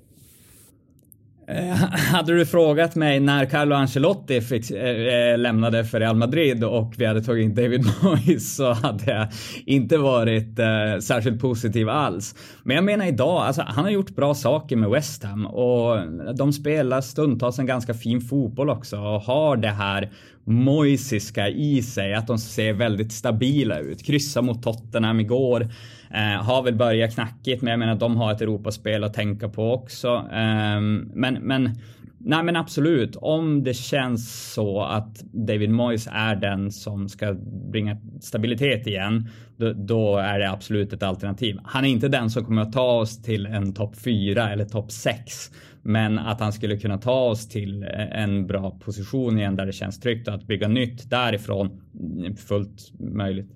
[2.12, 7.04] Hade du frågat mig när Carlo Ancelotti fick, äh, lämnade för Real Madrid och vi
[7.04, 9.28] hade tagit in David Moyes så hade jag
[9.66, 12.34] inte varit äh, särskilt positiv alls.
[12.64, 15.98] Men jag menar idag, alltså, han har gjort bra saker med West Ham och
[16.36, 20.10] de spelar stundtals en ganska fin fotboll också och har det här
[20.44, 24.06] Moisiska i sig, att de ser väldigt stabila ut.
[24.06, 25.68] Kryssa mot Tottenham igår.
[26.10, 29.72] Eh, har väl börjat knackigt, men jag menar de har ett Europaspel att tänka på
[29.72, 30.08] också.
[30.32, 30.80] Eh,
[31.14, 31.70] men, men,
[32.18, 37.36] nej men absolut, om det känns så att David Moyes är den som ska
[37.70, 41.58] bringa stabilitet igen, då, då, är det absolut ett alternativ.
[41.64, 44.92] Han är inte den som kommer att ta oss till en topp 4 eller topp
[44.92, 45.50] 6.
[45.82, 49.72] Men att han skulle kunna ta oss till eh, en bra position igen där det
[49.72, 53.50] känns tryggt och att bygga nytt därifrån mm, fullt möjligt.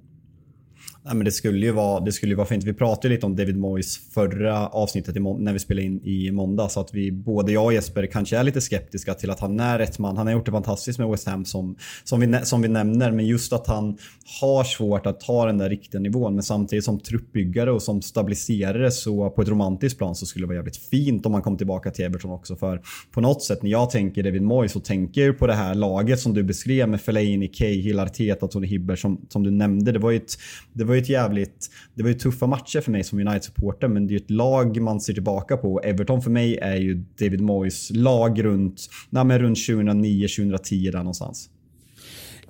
[1.07, 2.65] Nej, men det skulle ju vara, det skulle ju vara fint.
[2.65, 6.69] Vi pratade lite om David Moyes förra avsnittet när vi spelade in i måndag.
[6.69, 9.79] Så att vi, både jag och Jesper kanske är lite skeptiska till att han är
[9.79, 10.17] rätt man.
[10.17, 13.13] Han har gjort det fantastiskt med West Ham som, som, vi, som vi nämner.
[13.13, 13.99] Men just att han
[14.41, 16.35] har svårt att ta den där riktiga nivån.
[16.35, 20.49] Men samtidigt som truppbyggare och som stabiliserare så på ett romantiskt plan så skulle det
[20.49, 22.57] vara jävligt fint om han kom tillbaka till Everton också.
[22.57, 25.75] För på något sätt när jag tänker David Moyes så tänker jag på det här
[25.75, 29.93] laget som du beskrev med Fellaini, Cahill, Arteta, Tony Hibber som, som du nämnde.
[29.93, 30.33] Det var ju ett,
[30.73, 31.71] det var ju ett jävligt...
[31.95, 34.81] Det var ju tuffa matcher för mig som United-supporter men det är ju ett lag
[34.81, 35.81] man ser tillbaka på.
[35.81, 41.51] Everton för mig är ju David Moyes lag runt, nej, runt 2009-2010 där någonstans.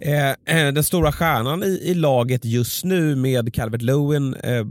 [0.00, 4.66] Eh, eh, den stora stjärnan i, i, laget just nu med Calvert Lewin eh,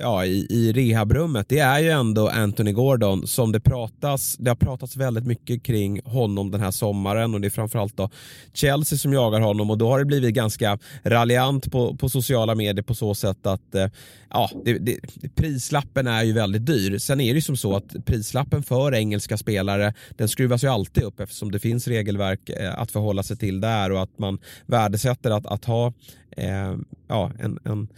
[0.00, 4.56] ja, i, i rehabrummet det är ju ändå Anthony Gordon som det pratas, det har
[4.56, 8.10] pratats väldigt mycket kring honom den här sommaren och det är framförallt då
[8.52, 12.82] Chelsea som jagar honom och då har det blivit ganska raljant på, på sociala medier
[12.82, 13.86] på så sätt att eh,
[14.30, 14.98] ja, det, det,
[15.34, 16.98] prislappen är ju väldigt dyr.
[16.98, 21.02] Sen är det ju som så att prislappen för engelska spelare den skruvas ju alltid
[21.02, 24.38] upp eftersom det finns regelverk eh, att förhålla sig till där och att man
[24.68, 25.92] värdesätter att, att ha
[26.36, 26.76] eh,
[27.08, 27.88] ja, en, en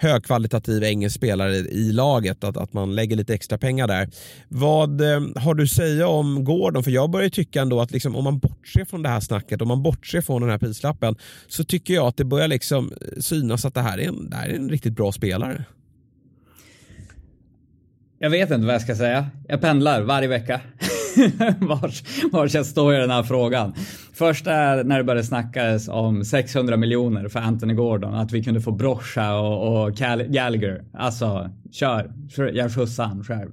[0.00, 4.08] högkvalitativ engelsk spelare i laget, att, att man lägger lite extra pengar där.
[4.48, 6.84] Vad eh, har du att säga om Gordon?
[6.84, 9.68] För jag börjar tycka ändå att liksom, om man bortser från det här snacket, om
[9.68, 11.16] man bortser från den här prislappen,
[11.48, 14.36] så tycker jag att det börjar liksom eh, synas att det här är en, det
[14.36, 15.64] här är en riktigt bra spelare.
[18.18, 19.30] Jag vet inte vad jag ska säga.
[19.48, 20.60] Jag pendlar varje vecka.
[21.60, 23.74] vars, vars jag står i den här frågan.
[24.12, 28.60] Första är när det började snackas om 600 miljoner för Anthony Gordon, att vi kunde
[28.60, 29.94] få Brocha och, och
[30.28, 30.84] Gallagher.
[30.94, 32.10] Alltså, kör,
[32.52, 33.50] jag skjutsar han själv.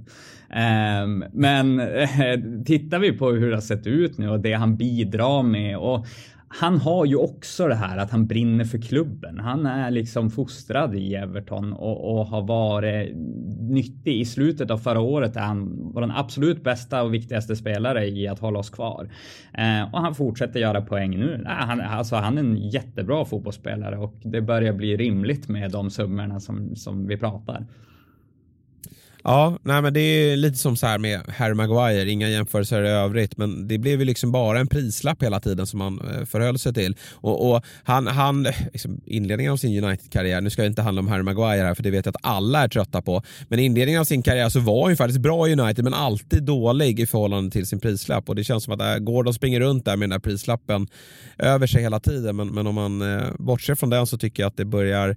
[1.04, 1.82] Um, men
[2.66, 6.06] tittar vi på hur det har sett ut nu och det han bidrar med och
[6.50, 9.40] han har ju också det här att han brinner för klubben.
[9.40, 13.16] Han är liksom fostrad i Everton och, och har varit
[13.70, 14.22] nyttig.
[14.22, 18.28] I slutet av förra året är han var den absolut bästa och viktigaste spelare i
[18.28, 19.10] att hålla oss kvar.
[19.54, 21.44] Eh, och han fortsätter göra poäng nu.
[21.46, 25.90] Eh, han, alltså, han är en jättebra fotbollsspelare och det börjar bli rimligt med de
[25.90, 27.66] summorna som, som vi pratar.
[29.30, 32.90] Ja, nej men det är lite som så här med Harry Maguire, inga jämförelser i
[32.90, 36.60] övrigt, men det blev ju liksom bara en prislapp hela tiden som han eh, förhöll
[36.60, 36.96] sig till.
[37.14, 41.08] Och, och han, han liksom inledningen av sin United-karriär, nu ska det inte handla om
[41.08, 44.06] Harry Maguire här för det vet jag att alla är trötta på, men inledningen av
[44.06, 47.68] sin karriär så var han faktiskt bra i United men alltid dålig i förhållande till
[47.68, 50.30] sin prislapp och det känns som att eh, Gordon springer runt där med den där
[50.30, 50.88] prislappen
[51.38, 54.48] över sig hela tiden men, men om man eh, bortser från den så tycker jag
[54.48, 55.16] att det börjar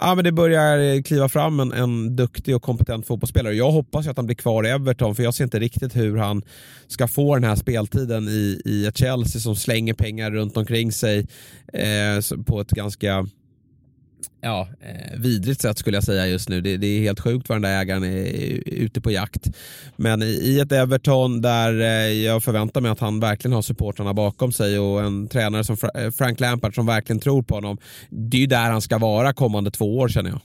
[0.00, 3.54] ja, men det börjar kliva fram en, en duktig och kompetent fotbollsspelare.
[3.54, 6.42] Jag hoppas att han blir kvar i Everton för jag ser inte riktigt hur han
[6.86, 11.26] ska få den här speltiden i, i ett Chelsea som slänger pengar runt omkring sig
[11.72, 13.26] eh, på ett ganska
[14.40, 16.60] ja, eh, vidrigt sätt skulle jag säga just nu.
[16.60, 19.50] Det, det, är helt sjukt vad den där ägaren är ute på jakt.
[19.96, 24.14] Men i, i ett Everton där eh, jag förväntar mig att han verkligen har supportrarna
[24.14, 27.78] bakom sig och en tränare som Fra eh, Frank Lampard som verkligen tror på honom.
[28.10, 30.40] Det är ju där han ska vara kommande två år känner jag.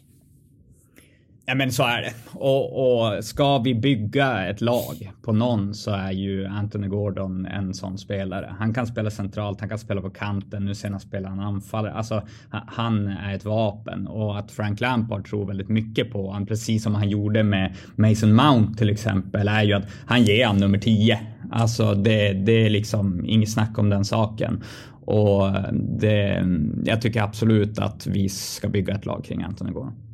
[1.50, 2.14] Ja men så är det.
[2.40, 7.74] Och, och, ska vi bygga ett lag på någon så är ju Anthony Gordon en
[7.74, 8.56] sån spelare.
[8.60, 11.94] Han kan spela centralt, han kan spela på kanten, nu senast spelar han anfallare.
[11.94, 16.84] Alltså han är ett vapen och att Frank Lampard tror väldigt mycket på honom, precis
[16.84, 20.78] som han gjorde med Mason Mount till exempel, är ju att han ger han nummer
[20.78, 21.20] 10.
[21.52, 24.64] Alltså det, det är liksom inget snack om den saken.
[25.06, 26.46] Och det,
[26.86, 30.07] jag tycker absolut att vi ska bygga ett lag kring Anthony Gordon.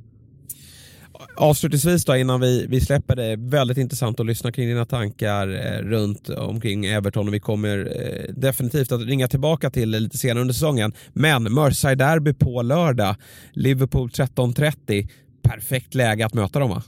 [1.36, 5.82] Avslutningsvis då innan vi, vi släpper det, väldigt intressant att lyssna kring dina tankar eh,
[5.82, 10.42] runt omkring Everton och vi kommer eh, definitivt att ringa tillbaka till det lite senare
[10.42, 10.94] under säsongen.
[11.14, 13.16] Men Merseyside Derby på lördag,
[13.54, 15.10] Liverpool 13.30,
[15.44, 16.84] perfekt läge att möta dem va?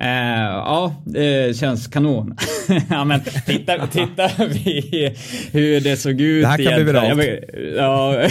[0.00, 2.36] Uh, ja, det känns kanon.
[2.90, 5.14] ja, men titta, titta vi
[5.52, 6.42] hur det såg ut.
[6.42, 7.20] Det här kan bli viralt.
[7.76, 8.28] Ja,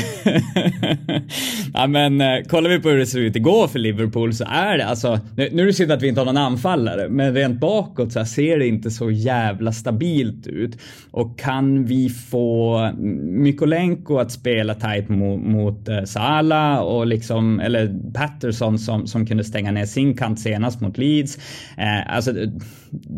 [1.73, 4.77] ja, men uh, kollar vi på hur det såg ut igår för Liverpool så är
[4.77, 5.19] det alltså.
[5.35, 8.25] Nu, nu är det synd att vi inte har någon anfallare, men rent bakåt så
[8.25, 10.77] ser det inte så jävla stabilt ut.
[11.11, 18.11] Och kan vi få Mykolenko att spela tight mot, mot uh, Salah och liksom, eller
[18.13, 21.37] Patterson som, som kunde stänga ner sin kant senast mot Leeds
[21.77, 22.33] Eh, alltså,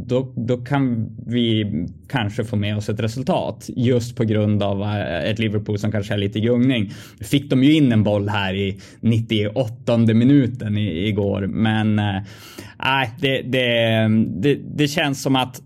[0.08, 1.65] då, då kan vi
[2.08, 6.13] kanske få med oss ett resultat just på grund av eh, ett Liverpool som kanske
[6.13, 6.91] är lite i gungning.
[7.21, 12.21] Fick de ju in en boll här i 98 minuten i, igår, men eh,
[13.19, 14.08] det, det,
[14.41, 15.62] det, det känns som att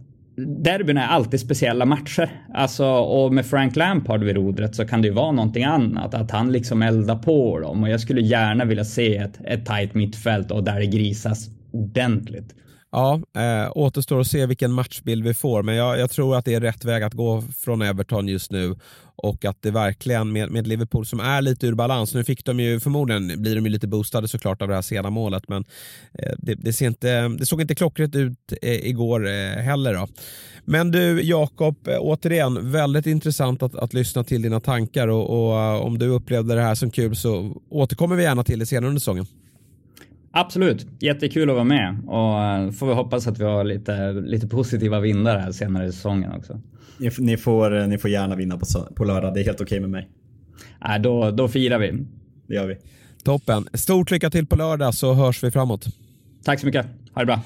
[0.47, 2.29] derbyn är alltid speciella matcher.
[2.53, 6.13] Alltså, och med Frank Lampard vid rodret så kan det ju vara någonting annat.
[6.13, 7.83] Att han liksom eldar på dem.
[7.83, 12.55] Och jag skulle gärna vilja se ett, ett tajt mittfält och där det grisas ordentligt.
[12.91, 16.53] Ja, eh, återstår att se vilken matchbild vi får, men jag, jag, tror att det
[16.53, 18.75] är rätt väg att gå från Everton just nu
[19.15, 22.13] och att det verkligen med, med Liverpool som är lite ur balans.
[22.13, 25.09] Nu fick de ju förmodligen blir de ju lite boostade såklart av det här sena
[25.09, 25.65] målet, men
[26.13, 29.93] eh, det, det, ser inte, det såg inte klockrätt ut eh, igår eh, heller.
[29.93, 30.07] Då.
[30.65, 35.59] Men du Jakob, eh, återigen väldigt intressant att, att lyssna till dina tankar och, och
[35.59, 38.87] eh, om du upplevde det här som kul så återkommer vi gärna till det senare
[38.87, 39.25] under säsongen.
[40.33, 44.47] Absolut, jättekul att vara med och eh, får vi hoppas att vi har lite, lite
[44.47, 46.61] positiva vindar här senare i säsongen också.
[47.19, 48.65] Ni får, ni får gärna vinna på,
[48.95, 50.09] på lördag, det är helt okej okay med mig.
[50.95, 52.05] Äh, då, då firar vi.
[52.47, 52.77] Det gör vi.
[53.23, 53.67] Toppen.
[53.73, 55.85] Stort lycka till på lördag så hörs vi framåt.
[56.43, 56.85] Tack så mycket.
[57.13, 57.41] Ha det bra.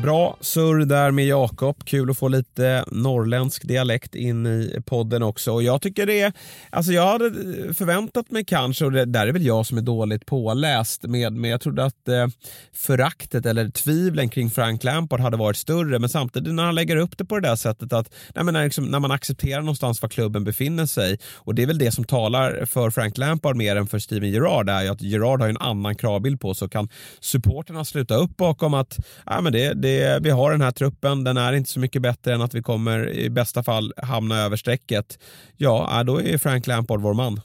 [0.00, 1.84] Bra surr där med Jakob.
[1.84, 5.52] Kul att få lite norrländsk dialekt in i podden också.
[5.52, 6.32] Och jag tycker det är,
[6.70, 7.30] alltså jag hade
[7.74, 11.50] förväntat mig kanske, och det där är väl jag som är dåligt påläst, med, men
[11.50, 12.26] jag trodde att eh,
[12.72, 15.98] föraktet eller tvivlen kring Frank Lampard hade varit större.
[15.98, 18.64] Men samtidigt när han lägger upp det på det där sättet att nej, men när,
[18.64, 22.04] liksom, när man accepterar någonstans var klubben befinner sig och det är väl det som
[22.04, 25.58] talar för Frank Lampard mer än för Steven Gerrard är ju att Gerrard har en
[25.58, 26.68] annan kravbild på sig.
[26.68, 26.88] Kan
[27.20, 31.36] supporterna sluta upp bakom att nej, men det, det, vi har den här truppen, den
[31.36, 35.18] är inte så mycket bättre än att vi kommer i bästa fall hamna över strecket.
[35.56, 37.40] Ja, äh, då är Frank Lampard vår man.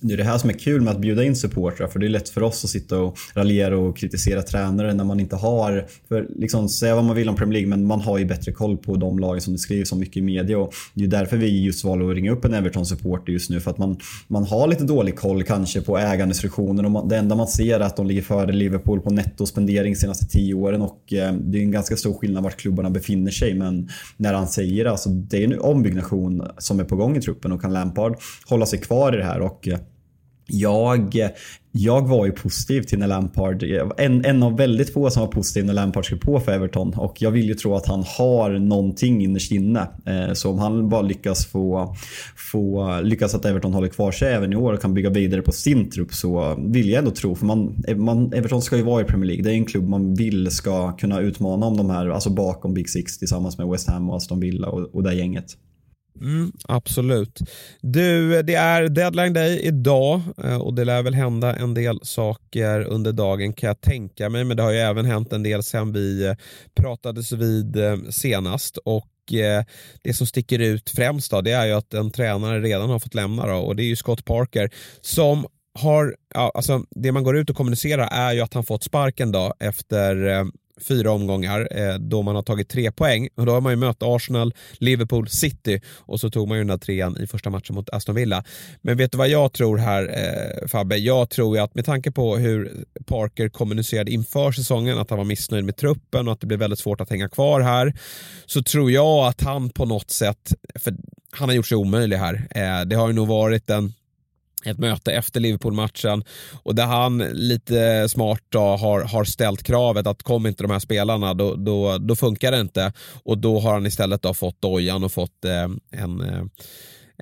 [0.00, 2.10] Det är det här som är kul med att bjuda in supportrar för det är
[2.10, 6.26] lätt för oss att sitta och raljera och kritisera tränare när man inte har, för
[6.36, 8.96] liksom säga vad man vill om Premier League men man har ju bättre koll på
[8.96, 11.84] de lagen som det skrivs om mycket i media och det är därför vi just
[11.84, 15.16] valde att ringa upp en Everton-supporter just nu för att man, man har lite dålig
[15.16, 18.52] koll kanske på ägandestruktionen och man, det enda man ser är att de ligger före
[18.52, 22.56] Liverpool på nettospendering senaste tio åren och eh, det är en ganska stor skillnad vart
[22.56, 26.96] klubbarna befinner sig men när han säger alltså det är en ombyggnation som är på
[26.96, 29.78] gång i truppen och kan Lampard hålla sig kvar i det här och och eh,
[30.52, 31.30] jag,
[31.72, 33.62] jag var ju positiv till när Lampard,
[33.98, 37.22] en, en av väldigt få som var positiv när Lampard skrev på för Everton och
[37.22, 39.88] jag vill ju tro att han har någonting innerst inne.
[40.06, 41.94] Eh, så om han bara lyckas få,
[42.36, 45.52] få lyckas att Everton håller kvar sig även i år och kan bygga vidare på
[45.52, 49.04] sin trupp så vill jag ändå tro, för man, man, Everton ska ju vara i
[49.04, 49.44] Premier League.
[49.44, 52.90] Det är en klubb man vill ska kunna utmana om de här, alltså bakom Big
[52.90, 55.56] Six tillsammans med West Ham och Aston Villa och, och det gänget.
[56.20, 57.40] Mm, absolut.
[57.80, 62.80] Du, det är deadline day idag eh, och det lär väl hända en del saker
[62.80, 64.44] under dagen kan jag tänka mig.
[64.44, 66.34] Men det har ju även hänt en del sedan vi eh,
[66.74, 68.76] pratades vid eh, senast.
[68.76, 69.06] Och
[70.02, 73.14] det som sticker ut främst då, det är ju att en tränare redan har fått
[73.14, 75.46] lämna då, och det är ju Scott Parker som
[75.78, 79.32] har, ja, alltså det man går ut och kommunicerar är ju att han fått sparken
[79.32, 80.44] då efter
[80.80, 83.28] fyra omgångar eh, då man har tagit tre poäng.
[83.34, 86.68] Och då har man ju mött Arsenal, Liverpool, City och så tog man ju den
[86.68, 88.44] där trean i första matchen mot Aston Villa.
[88.82, 90.96] Men vet du vad jag tror här eh, Fabbe?
[90.96, 95.24] Jag tror ju att med tanke på hur Parker kommunicerade inför säsongen att han var
[95.24, 97.94] missnöjd med truppen och att det blir väldigt svårt att hänga kvar här
[98.46, 100.94] så tror jag att han på något sätt, för
[101.30, 102.48] han har gjort sig omöjlig här.
[102.50, 103.92] Eh, det har ju nog varit en
[104.64, 106.24] ett möte efter Liverpool-matchen
[106.62, 110.78] och där han lite smart då har, har ställt kravet att kom inte de här
[110.78, 112.92] spelarna då, då, då funkar det inte
[113.24, 116.44] och då har han istället då fått dojan och fått eh, en eh,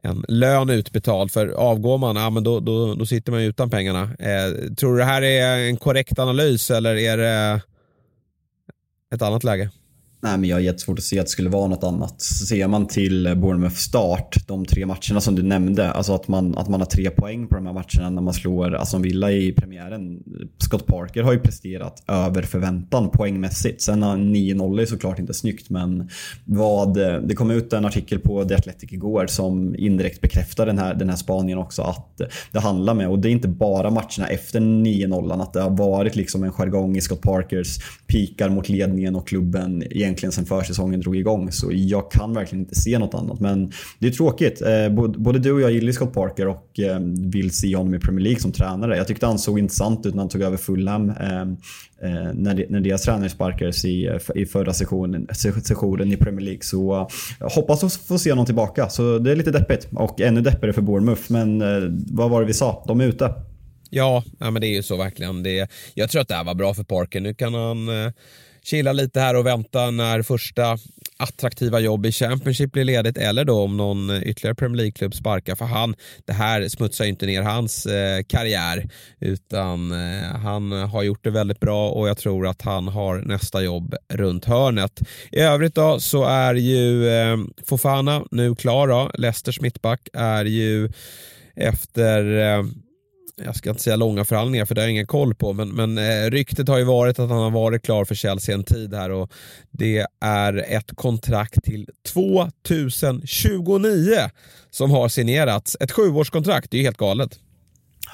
[0.02, 4.02] en lön utbetald för avgår man, ja, men då, då, då sitter man utan pengarna.
[4.02, 7.60] Eh, tror du det här är en korrekt analys eller är det
[9.14, 9.70] ett annat läge?
[10.20, 12.20] Nej, men jag har jättesvårt att se att det skulle vara något annat.
[12.20, 16.68] Ser man till Bournemouth start, de tre matcherna som du nämnde, alltså att man, att
[16.68, 20.22] man har tre poäng på de här matcherna när man slår Aston Villa i premiären.
[20.58, 23.82] Scott Parker har ju presterat över förväntan poängmässigt.
[23.82, 26.08] Sen 9-0 är såklart inte snyggt, men
[26.44, 26.94] vad,
[27.28, 31.08] det kom ut en artikel på The Athletic igår som indirekt bekräftar den här, den
[31.08, 32.20] här spaningen också att
[32.52, 36.16] det handlar med, och det är inte bara matcherna efter 9-0, att det har varit
[36.16, 41.16] liksom en jargong i Scott Parkers pikar mot ledningen och klubben egentligen sen försäsongen drog
[41.16, 41.52] igång.
[41.52, 43.40] Så jag kan verkligen inte se något annat.
[43.40, 44.62] Men det är tråkigt.
[44.62, 46.98] Eh, både du och jag gillar Scott Parker och eh,
[47.30, 48.96] vill se honom i Premier League som tränare.
[48.96, 51.10] Jag tyckte han såg intressant ut när han tog över Fulham.
[51.10, 51.56] Ehm,
[52.02, 55.26] eh, när, deras tränare sparkades i, i förra sessionen,
[55.62, 56.62] sessionen i Premier League.
[56.62, 57.08] Så
[57.40, 58.88] jag hoppas att få se honom tillbaka.
[58.88, 59.88] Så det är lite deppigt.
[59.92, 61.22] Och ännu deppigare för Bournemouth.
[61.28, 61.58] Men
[62.16, 62.84] vad var det vi sa?
[62.86, 63.34] De är ute.
[63.90, 65.42] Ja, ja men det är ju så verkligen.
[65.42, 67.20] Det, jag tror att det här var bra för Parker.
[67.20, 68.12] Nu kan han eh,
[68.70, 70.78] chilla lite här och vänta när första
[71.16, 75.64] attraktiva jobb i Championship blir ledigt eller då om någon ytterligare Premier League-klubb sparkar för
[75.64, 75.94] han.
[76.24, 78.88] Det här smutsar ju inte ner hans eh, karriär
[79.20, 83.62] utan eh, han har gjort det väldigt bra och jag tror att han har nästa
[83.62, 85.00] jobb runt hörnet.
[85.32, 89.10] I övrigt då så är ju eh, Fofana nu klar då.
[89.14, 90.92] Leicesters mittback är ju
[91.56, 92.64] efter eh,
[93.44, 95.98] jag ska inte säga långa förhandlingar för det har jag ingen koll på, men, men
[95.98, 99.10] eh, ryktet har ju varit att han har varit klar för Chelsea en tid här
[99.10, 99.32] och
[99.70, 104.30] det är ett kontrakt till 2029
[104.70, 105.76] som har signerats.
[105.80, 107.38] Ett sjuårskontrakt, det är ju helt galet.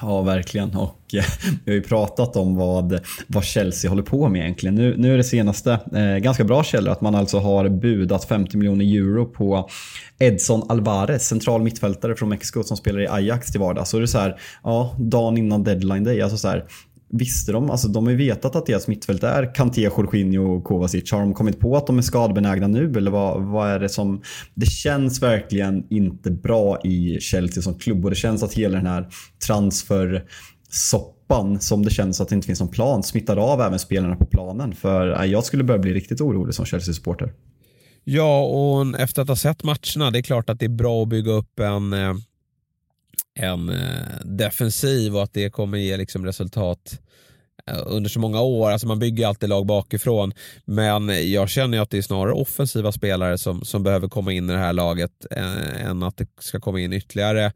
[0.01, 0.75] Ja, verkligen.
[0.75, 1.23] Och eh,
[1.65, 4.75] vi har ju pratat om vad, vad Chelsea håller på med egentligen.
[4.75, 8.57] Nu, nu är det senaste eh, ganska bra källor att man alltså har budat 50
[8.57, 9.69] miljoner euro på
[10.19, 13.89] Edson Alvarez, central mittfältare från Mexiko som spelar i Ajax till vardags.
[13.89, 16.65] Så det är så här, ja, dagen innan deadline day, alltså så här,
[17.17, 21.11] visste de, alltså de har ju vetat att deras mittfält är Kanté, Jorginho och Kovacic.
[21.11, 24.21] Har de kommit på att de är skadebenägna nu eller vad, vad är det som...
[24.53, 28.87] Det känns verkligen inte bra i Chelsea som klubb och det känns att hela den
[28.87, 29.07] här
[29.47, 30.23] transfer
[30.69, 34.25] soppan som det känns att det inte finns någon plan smittar av även spelarna på
[34.25, 34.75] planen.
[34.75, 37.33] För äh, jag skulle börja bli riktigt orolig som Chelsea-supporter.
[38.03, 41.09] Ja, och efter att ha sett matcherna, det är klart att det är bra att
[41.09, 42.13] bygga upp en eh,
[43.35, 46.99] en eh, defensiv och att det kommer ge liksom resultat
[47.67, 48.71] eh, under så många år.
[48.71, 50.33] Alltså man bygger alltid lag bakifrån.
[50.65, 54.53] Men jag känner att det är snarare offensiva spelare som, som behöver komma in i
[54.53, 57.51] det här laget eh, än att det ska komma in ytterligare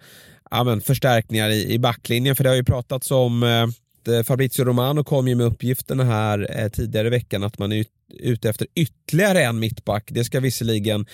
[0.51, 2.35] ja, men förstärkningar i, i backlinjen.
[2.35, 3.67] För det har ju pratats om eh,
[4.07, 7.85] Eh, Fabrizio Romano kom ju med uppgifterna här eh, tidigare i veckan att man är
[8.19, 10.03] ute efter ytterligare en mittback.
[10.07, 11.05] Det ska visserligen,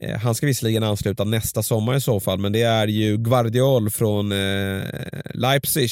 [0.00, 3.90] eh, han ska visserligen ansluta nästa sommar i så fall, men det är ju Guardiol
[3.90, 4.32] från
[5.34, 5.90] Leipzig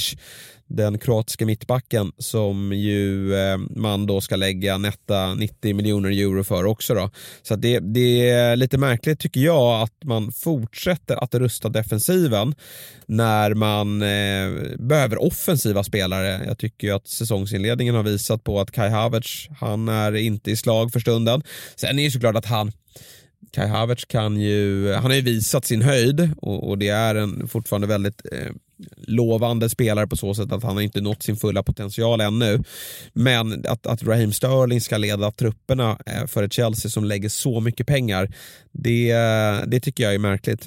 [0.70, 6.64] den kroatiska mittbacken som ju eh, man då ska lägga netta 90 miljoner euro för
[6.64, 6.94] också.
[6.94, 7.10] Då.
[7.42, 12.54] Så det, det, är lite märkligt tycker jag att man fortsätter att rusta defensiven
[13.06, 16.40] när man eh, behöver offensiva spelare.
[16.46, 20.56] Jag tycker ju att säsongsinledningen har visat på att Kai Havertz, han är inte i
[20.56, 21.42] slag för stunden.
[21.76, 22.72] Sen är det såklart att han
[23.52, 27.48] Kai Havertz kan ju, han har ju visat sin höjd och, och det är en
[27.48, 28.52] fortfarande väldigt eh,
[28.96, 32.62] lovande spelare på så sätt att han inte nått sin fulla potential ännu.
[33.12, 37.60] Men att, att Raheem Sterling ska leda trupperna eh, för ett Chelsea som lägger så
[37.60, 38.34] mycket pengar,
[38.72, 39.12] det,
[39.66, 40.66] det tycker jag är märkligt.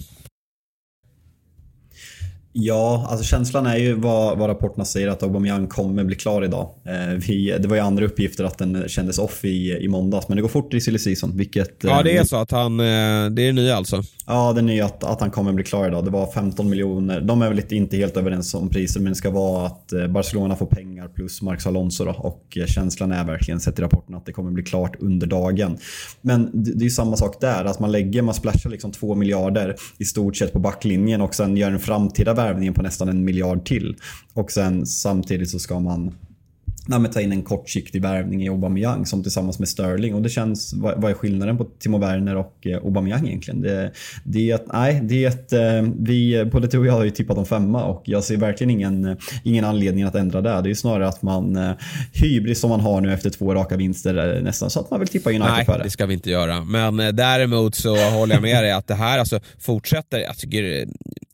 [2.55, 6.69] Ja, alltså känslan är ju vad, vad rapporterna säger att Aubameyang kommer bli klar idag.
[6.85, 10.35] Eh, vi, det var ju andra uppgifter att den kändes off i, i måndags, men
[10.35, 11.37] det går fort i silly season.
[11.37, 12.85] Vilket, ja, det är eh, så att han, eh,
[13.31, 14.03] det är nya alltså?
[14.27, 16.05] Ja, det är nya att, att han kommer bli klar idag.
[16.05, 17.21] Det var 15 miljoner.
[17.21, 20.07] De är väl lite, inte helt överens om priser, men det ska vara att eh,
[20.07, 24.15] Barcelona får pengar plus Marcos Alonso då, och eh, känslan är verkligen, sett i rapporten,
[24.15, 25.77] att det kommer bli klart under dagen.
[26.21, 29.75] Men det, det är samma sak där, att man lägger, man splashar liksom 2 miljarder
[29.97, 33.65] i stort sett på backlinjen och sen gör en framtida värvningen på nästan en miljard
[33.65, 33.95] till.
[34.33, 36.13] Och sen samtidigt så ska man
[36.87, 40.15] nej, ta in en kortsiktig värvning i Aubameyang som tillsammans med Sterling.
[40.15, 43.61] Och det känns, vad, vad är skillnaden på Timo Werner och eh, Aubameyang egentligen?
[43.61, 43.91] Det,
[44.23, 47.09] det är att, nej, det är att eh, vi, både du och jag har ju
[47.09, 50.61] tippat om femma och jag ser verkligen ingen, ingen anledning att ändra det.
[50.61, 51.71] Det är snarare att man, eh,
[52.13, 55.29] hybris som man har nu efter två raka vinster nästan, så att man vill tippa
[55.29, 55.83] United nej, för det.
[55.83, 56.63] det ska vi inte göra.
[56.63, 60.87] Men eh, däremot så håller jag med dig att det här alltså fortsätter, jag tycker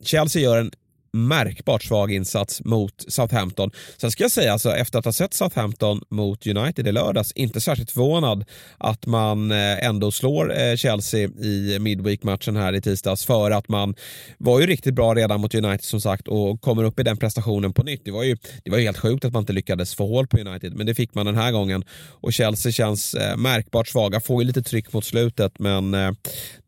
[0.04, 0.70] Chelsea gör en
[1.12, 3.70] märkbart svag insats mot Southampton.
[3.96, 7.60] Sen ska jag säga, alltså, efter att ha sett Southampton mot United i lördags, inte
[7.60, 8.44] särskilt förvånad
[8.78, 13.94] att man eh, ändå slår eh, Chelsea i Midweek-matchen här i tisdags för att man
[14.38, 17.72] var ju riktigt bra redan mot United som sagt och kommer upp i den prestationen
[17.72, 18.04] på nytt.
[18.04, 20.38] Det var ju, det var ju helt sjukt att man inte lyckades få hål på
[20.38, 21.84] United, men det fick man den här gången
[22.20, 25.90] och Chelsea känns eh, märkbart svaga, får ju lite tryck mot slutet men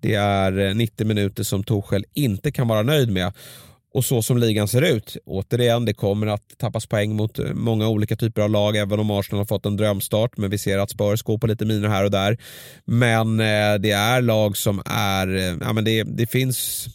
[0.00, 3.32] det är 90 minuter som Torshäll inte kan vara nöjd med.
[3.94, 7.88] Och så som ligan ser ut, återigen, det kommer att tappas poäng mot eh, många
[7.88, 10.36] olika typer av lag, även om Arsenal har fått en drömstart.
[10.36, 12.38] Men vi ser att Spurs går på lite miner här och där.
[12.84, 16.86] Men eh, det är lag som är, eh, ja men det, det finns,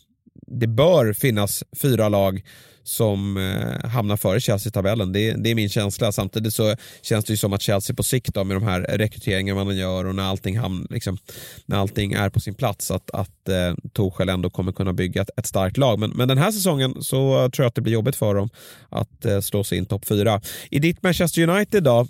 [0.48, 2.44] det bör finnas fyra lag
[2.88, 5.14] som eh, hamnar före Chelsea i tabellen.
[5.14, 6.12] Det, det, är min känsla.
[6.12, 9.64] Samtidigt så känns det ju som att Chelsea på sikt då, med de här rekryteringarna
[9.64, 11.18] man gör och när allting, hamn, liksom,
[11.66, 15.30] när allting är på sin plats att, att eh, Torshäll ändå kommer kunna bygga ett,
[15.38, 16.00] ett starkt lag.
[16.00, 18.50] Men, men den här säsongen så tror jag att det blir jobbigt för dem
[18.90, 20.42] att eh, slå sig in topp fyra.
[20.70, 22.08] I ditt Manchester United då,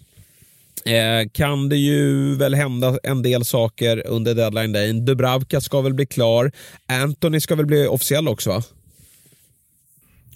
[0.85, 4.93] Eh, kan det ju väl hända en del saker under deadline day.
[4.93, 6.51] Dubravka ska väl bli klar.
[6.87, 8.63] Anthony ska väl bli officiell också va?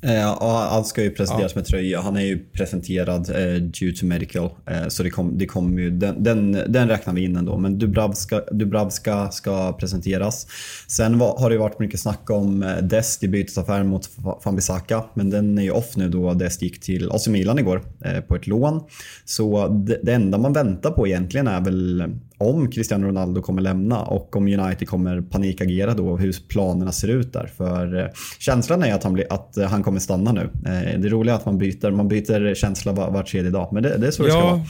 [0.03, 1.59] Eh, ja, allt ska ju presenteras ja.
[1.59, 2.01] med tröja.
[2.01, 4.49] Han är ju presenterad eh, due to medical.
[4.65, 7.57] Eh, så det kommer det kom ju, den, den, den, räknar vi in ändå.
[7.57, 10.47] Men Dubravska, Dubravska ska presenteras.
[10.87, 14.09] Sen var, har det varit mycket snack om eh, Dest i bytesaffären mot
[14.43, 15.03] Fambisaka.
[15.13, 18.35] Men den är ju off nu då Dest gick till AC Milan igår eh, på
[18.35, 18.83] ett lån.
[19.25, 22.03] Så det, det enda man väntar på egentligen är väl
[22.41, 27.33] om Cristiano Ronaldo kommer lämna och om United kommer panikagera då hur planerna ser ut
[27.33, 27.51] där.
[27.57, 28.05] För eh,
[28.39, 30.49] känslan är att han, blir, att han kommer stanna nu.
[30.65, 33.83] Eh, det roliga är att man byter, man byter känsla var, var tredje dag, men
[33.83, 34.25] det, det är så ja.
[34.25, 34.61] det ska vara.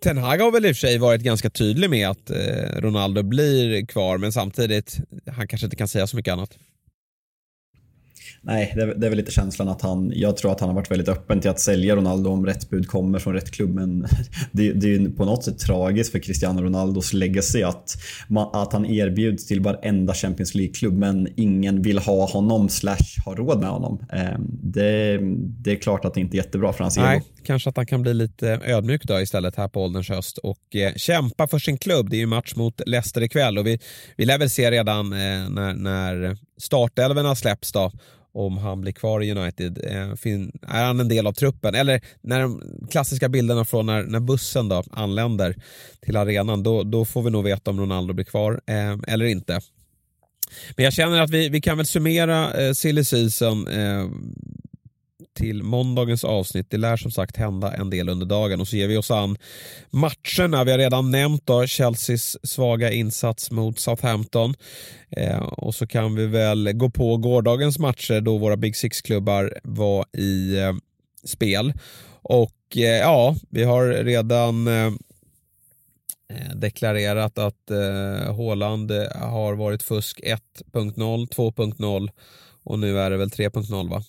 [0.00, 2.36] Ten Hag har väl i och för sig varit ganska tydlig med att eh,
[2.80, 4.96] Ronaldo blir kvar, men samtidigt,
[5.26, 6.58] han kanske inte kan säga så mycket annat.
[8.46, 10.12] Nej, det är, det är, väl lite känslan att han...
[10.14, 12.88] Jag tror att han har varit väldigt öppen till att sälja Ronaldo om rätt bud
[12.88, 13.74] kommer från rätt klubb.
[13.74, 14.00] Men
[14.52, 17.96] det, det är ju på något sätt tragiskt för Cristiano Ronaldos legacy att,
[18.52, 23.60] att han erbjuds till varenda Champions League-klubb men ingen vill ha honom slash ha råd
[23.60, 24.06] med honom.
[24.12, 25.18] Ehm, det,
[25.58, 27.24] det är klart att det inte är jättebra för hans Nej, ego.
[27.44, 30.94] Kanske att han kan bli lite ödmjuk då istället här på ålderns höst och eh,
[30.94, 32.10] kämpa för sin klubb.
[32.10, 33.78] Det är ju match mot Leicester ikväll och vi,
[34.16, 35.18] vi lär väl se redan eh,
[35.50, 37.92] när, när startelverna släpps då
[38.34, 39.78] om han blir kvar i United.
[39.84, 40.10] Eh,
[40.68, 41.74] är han en del av truppen?
[41.74, 45.56] Eller när de klassiska bilderna från när, när bussen då anländer
[46.00, 49.60] till arenan, då, då får vi nog veta om Ronaldo blir kvar eh, eller inte.
[50.76, 54.08] Men jag känner att vi, vi kan väl summera eh, silly season eh,
[55.34, 56.66] till måndagens avsnitt.
[56.70, 59.36] Det lär som sagt hända en del under dagen och så ger vi oss an
[59.90, 60.64] matcherna.
[60.64, 64.54] Vi har redan nämnt då Chelseas svaga insats mot Southampton
[65.10, 70.04] eh, och så kan vi väl gå på gårdagens matcher då våra Big Six-klubbar var
[70.12, 70.74] i eh,
[71.24, 71.72] spel.
[72.22, 74.86] Och eh, ja, vi har redan eh,
[76.28, 82.08] eh deklarerat att eh, Håland eh, har varit fusk 1.0, 2.0
[82.64, 84.04] och nu är det väl 3.0 va?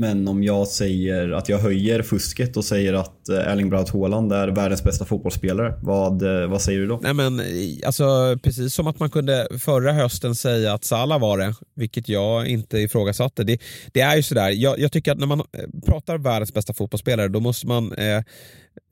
[0.00, 4.32] Men om jag säger att jag höjer fusket och säger att eh, Erling Braut Haaland
[4.32, 7.00] är världens bästa fotbollsspelare, vad, eh, vad säger du då?
[7.02, 7.40] Nej men
[7.86, 12.46] alltså precis som att man kunde förra hösten säga att Salah var det, vilket jag
[12.46, 13.44] inte ifrågasatte.
[13.44, 13.60] Det,
[13.92, 17.28] det är ju sådär, jag, jag tycker att när man eh, pratar världens bästa fotbollsspelare
[17.28, 18.22] då måste man eh,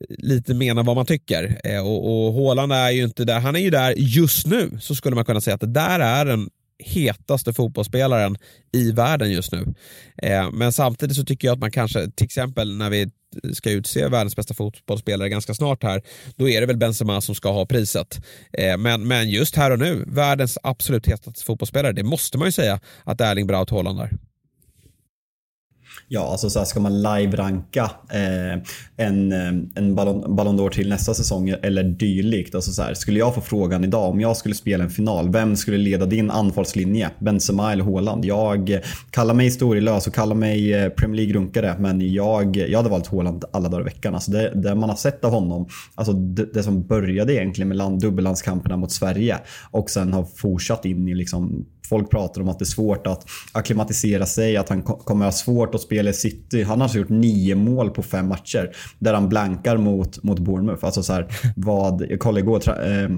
[0.09, 1.61] lite mena vad man tycker.
[1.63, 4.95] Eh, och, och Haaland är ju inte där, han är ju där just nu så
[4.95, 6.49] skulle man kunna säga att det där är en
[6.79, 8.37] hetaste fotbollsspelaren
[8.71, 9.73] i världen just nu.
[10.17, 13.11] Eh, men samtidigt så tycker jag att man kanske, till exempel när vi
[13.53, 16.01] ska utse världens bästa fotbollsspelare ganska snart här,
[16.35, 18.25] då är det väl Benzema som ska ha priset.
[18.53, 22.51] Eh, men, men just här och nu, världens absolut hetaste fotbollsspelare, det måste man ju
[22.51, 24.11] säga att Erling Braut Haaland är.
[26.07, 28.61] Ja, alltså så här, ska man live-ranka eh,
[28.97, 32.55] en, eh, en Ballon, Ballon d'Or till nästa säsong eller dylikt.
[32.55, 35.55] Alltså så här, skulle jag få frågan idag om jag skulle spela en final, vem
[35.55, 37.09] skulle leda din anfallslinje?
[37.19, 38.25] Benzema eller Haaland?
[38.25, 38.79] Jag
[39.11, 43.45] kallar mig historielös och kallar mig eh, Premier League-runkare men jag, jag hade valt Haaland
[43.51, 44.15] alla dagar i veckan.
[44.15, 47.77] Alltså det, det man har sett av honom, alltså det, det som började egentligen med
[47.77, 49.37] land, dubbellandskamperna mot Sverige
[49.71, 53.25] och sen har fortsatt in i liksom Folk pratar om att det är svårt att
[53.51, 56.63] akklimatisera sig, att han kommer ha svårt att spel i City.
[56.63, 60.85] Han har alltså gjort nio mål på fem matcher där han blankar mot, mot Bournemouth.
[60.85, 63.09] Alltså så här, vad, jag kollade igår, eh,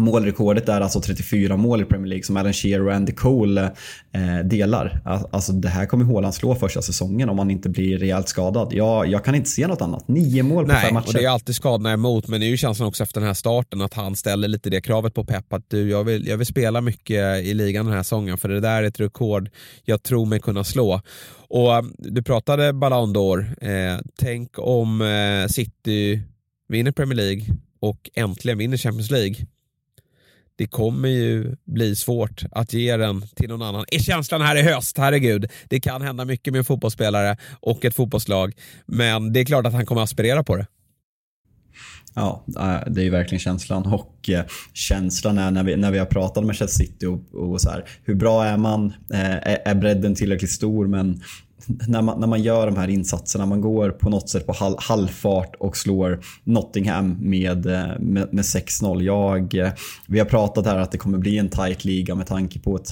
[0.00, 3.72] Målrekordet är alltså 34 mål i Premier League som Alan Shearer och Andy Cole
[4.12, 5.00] eh, delar.
[5.04, 8.72] Alltså det här kommer Haaland slå första säsongen om han inte blir rejält skadad.
[8.72, 10.08] Jag, jag kan inte se något annat.
[10.08, 11.08] Nio mål på Nej, fem matcher.
[11.08, 13.34] och det är alltid skadorna emot men det är ju känslan också efter den här
[13.34, 16.46] starten att han ställer lite det kravet på Pep att du, jag vill, jag vill
[16.46, 19.50] spela mycket i ligan den här säsongen för det där är ett rekord
[19.84, 21.00] jag tror mig kunna slå.
[21.48, 23.64] Och um, du pratade Ballon d'Or.
[23.64, 26.20] Eh, tänk om eh, City
[26.68, 27.44] vinner Premier League
[27.80, 29.34] och äntligen vinner Champions League
[30.60, 33.84] det kommer ju bli svårt att ge den till någon annan.
[33.90, 35.50] Är känslan här i höst, herregud.
[35.68, 38.52] Det kan hända mycket med en fotbollsspelare och ett fotbollslag.
[38.86, 40.66] Men det är klart att han kommer aspirera på det.
[42.14, 43.86] Ja, äh, det är ju verkligen känslan.
[43.86, 47.60] Och eh, känslan är när vi, när vi har pratat med Manchester City och, och
[47.60, 48.86] så här, hur bra är man?
[49.12, 50.86] Eh, är bredden tillräckligt stor?
[50.86, 51.22] Men
[51.66, 54.74] när man, när man gör de här insatserna, man går på något sätt på halv,
[54.78, 59.02] halvfart och slår Nottingham med, eh, med, med 6-0.
[59.02, 59.70] Jag, eh,
[60.08, 62.88] vi har pratat här att det kommer bli en tight liga med tanke på ett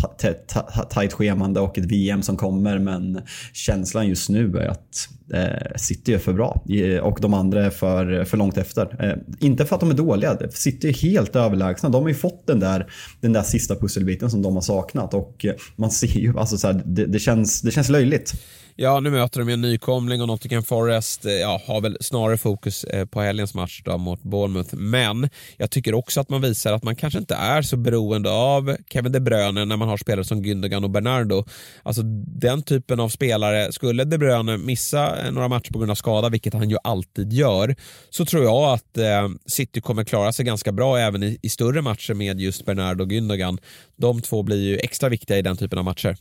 [0.91, 3.21] tight schemande och ett VM som kommer men
[3.53, 6.63] känslan just nu är att eh, City är för bra
[7.03, 9.05] och de andra är för, för långt efter.
[9.05, 11.89] Eh, inte för att de är dåliga, City är helt överlägsna.
[11.89, 12.87] De har ju fått den där,
[13.21, 16.67] den där sista pusselbiten som de har saknat och eh, man ser ju, alltså så
[16.67, 18.35] här, det, det, känns, det känns löjligt.
[18.81, 22.85] Ja, nu möter de en nykomling och Nottingham Forest eh, ja, har väl snarare fokus
[22.85, 24.75] eh, på helgens match då mot Bournemouth.
[24.75, 28.77] Men jag tycker också att man visar att man kanske inte är så beroende av
[28.93, 31.45] Kevin De Bruyne när man har spelare som Gündogan och Bernardo.
[31.83, 32.03] Alltså
[32.41, 36.29] den typen av spelare, skulle De Bruyne missa eh, några matcher på grund av skada,
[36.29, 37.77] vilket han ju alltid gör,
[38.11, 41.83] så tror jag att eh, City kommer klara sig ganska bra även i, i större
[41.83, 43.59] matcher med just Bernardo och Gündogan.
[43.97, 46.17] De två blir ju extra viktiga i den typen av matcher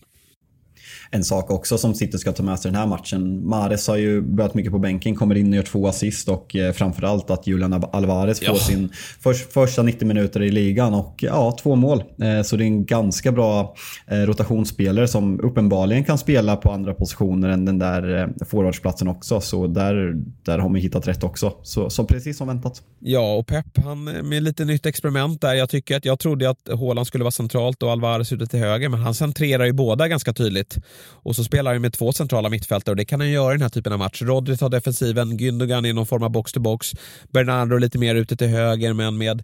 [1.12, 3.50] en sak också som City ska ta med sig den här matchen.
[3.50, 6.74] Mares har ju börjat mycket på bänken, kommer in och gör två assist och eh,
[6.74, 8.56] framförallt att Julian Alvarez får ja.
[8.56, 8.90] sin
[9.20, 12.04] för, första 90 minuter i ligan och ja, två mål.
[12.22, 13.76] Eh, så det är en ganska bra
[14.08, 19.42] eh, rotationsspelare som uppenbarligen kan spela på andra positioner än den där forwardsplatsen också.
[19.42, 21.54] Så där, där har man hittat rätt också.
[21.64, 22.82] Så, så precis som väntat.
[23.00, 25.54] Ja, och Pep han med lite nytt experiment där.
[25.54, 28.90] Jag tycker att jag trodde att Haaland skulle vara centralt och Alvarez ute till höger,
[28.90, 30.78] men han centrerar ju båda ganska tydligt.
[30.96, 33.62] Och så spelar han med två centrala mittfältare och det kan han göra i den
[33.62, 34.22] här typen av match.
[34.22, 36.96] Rodri tar defensiven, Gündogan i någon form av box-to-box,
[37.30, 39.44] Bernardo lite mer ute till höger men med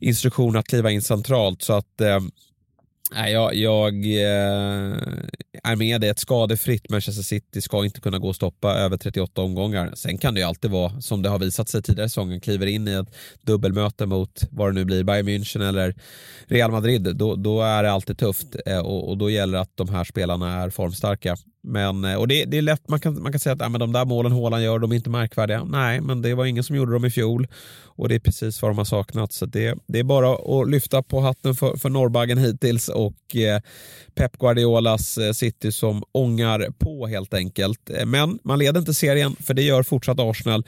[0.00, 1.62] instruktion att kliva in centralt.
[1.62, 2.20] Så att eh,
[3.12, 4.96] Nej, jag, jag eh,
[5.62, 6.00] är med.
[6.00, 9.92] Det ett skadefritt Manchester City ska inte kunna gå och stoppa över 38 omgångar.
[9.94, 12.88] Sen kan det ju alltid vara, som det har visat sig tidigare säsongen, kliver in
[12.88, 15.94] i ett dubbelmöte mot vad det nu blir, Bayern München eller
[16.46, 17.16] Real Madrid.
[17.16, 20.04] Då, då är det alltid tufft eh, och, och, då gäller det att de här
[20.04, 21.36] spelarna är formstarka.
[21.62, 23.80] Men, eh, och det, det, är lätt, man kan, man kan säga att ja, men
[23.80, 25.64] de där målen Håland gör, de är inte märkvärdiga.
[25.64, 27.46] Nej, men det var ingen som gjorde dem i fjol
[27.84, 29.32] och det är precis vad de har saknat.
[29.32, 33.60] Så det, det är bara att lyfta på hatten för, för Norrbaggen hittills och eh,
[34.14, 37.90] Pep Guardiolas eh, City som ångar på helt enkelt.
[37.90, 40.64] Eh, men man leder inte serien, för det gör fortsatt Arsenal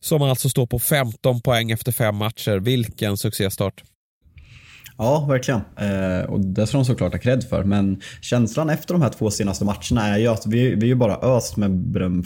[0.00, 2.58] som alltså står på 15 poäng efter fem matcher.
[2.58, 3.82] Vilken succéstart!
[4.98, 5.60] Ja, verkligen.
[5.76, 7.64] Eh, och det ska de såklart ha cred för.
[7.64, 11.16] Men känslan efter de här två senaste matcherna är ju att vi, vi är bara
[11.16, 12.24] öst med beröm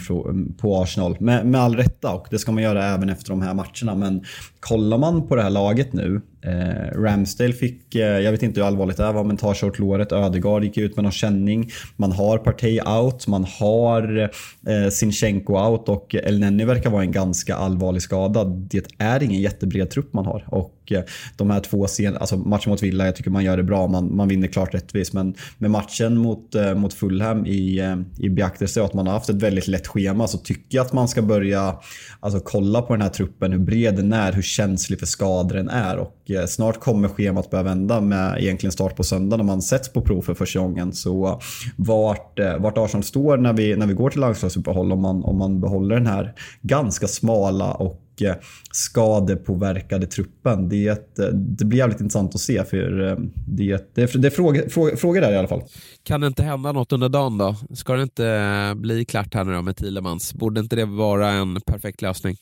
[0.57, 1.17] på Arsenal.
[1.19, 3.95] Med, med all rätta och det ska man göra även efter de här matcherna.
[3.95, 4.23] Men
[4.59, 8.67] kollar man på det här laget nu Eh, Ramsdale fick, eh, jag vet inte hur
[8.67, 10.11] allvarligt det var, men tar sig åt låret.
[10.11, 11.71] Ödegaard gick ut med någon känning.
[11.95, 14.29] Man har Partey out, man har
[14.67, 18.43] eh, Sinchenko out och Elneny verkar vara en ganska allvarlig skada.
[18.45, 20.43] Det är ingen jättebred trupp man har.
[20.47, 21.03] Och eh,
[21.37, 23.87] de här två sen, alltså matchen mot Villa, jag tycker man gör det bra.
[23.87, 25.13] Man, man vinner klart rättvist.
[25.13, 29.29] Men med matchen mot, eh, mot Fulham i, eh, i beaktelse att man har haft
[29.29, 31.75] ett väldigt lätt schema så tycker jag att man ska börja
[32.19, 35.69] alltså, kolla på den här truppen, hur bred den är, hur känslig för skador den
[35.69, 35.97] är.
[35.97, 39.93] Och Eh, snart kommer schemat börja vända med egentligen start på söndag när man sätts
[39.93, 40.93] på prov för första gången.
[40.93, 41.41] Så
[41.75, 45.37] vart, eh, vart Arsenal står när vi, när vi går till landslagsuppehåll om man, om
[45.37, 48.35] man behåller den här ganska smala och eh,
[48.71, 50.69] skadepåverkade truppen.
[50.69, 52.63] Det, det blir jävligt intressant att se.
[52.63, 53.17] för
[53.47, 55.63] Det, det, det är frågor, fråga, frågor där i alla fall.
[56.03, 57.55] Kan det inte hända något under dagen då?
[57.73, 60.33] Ska det inte bli klart här nu då med Thielemans?
[60.33, 62.35] Borde inte det vara en perfekt lösning?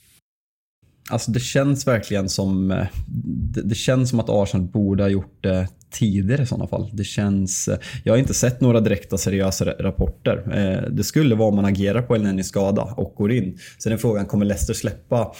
[1.09, 5.43] Alltså det känns verkligen som eh, det, det, känns som att Arsenal borde ha gjort
[5.43, 6.89] det tidigare i sådana fall.
[6.93, 10.43] Det känns, eh, jag har inte sett några direkta seriösa rapporter.
[10.53, 13.57] Eh, det skulle vara om man agerar på en skada och går in.
[13.79, 15.31] Sen är frågan, kommer Leicester släppa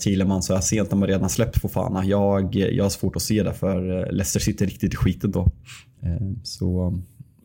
[0.00, 2.04] Thielemans så här sent när man redan släppt Fofana?
[2.04, 5.48] Jag, jag har svårt att se det för Leicester sitter riktigt i skiten då.
[6.42, 6.98] Så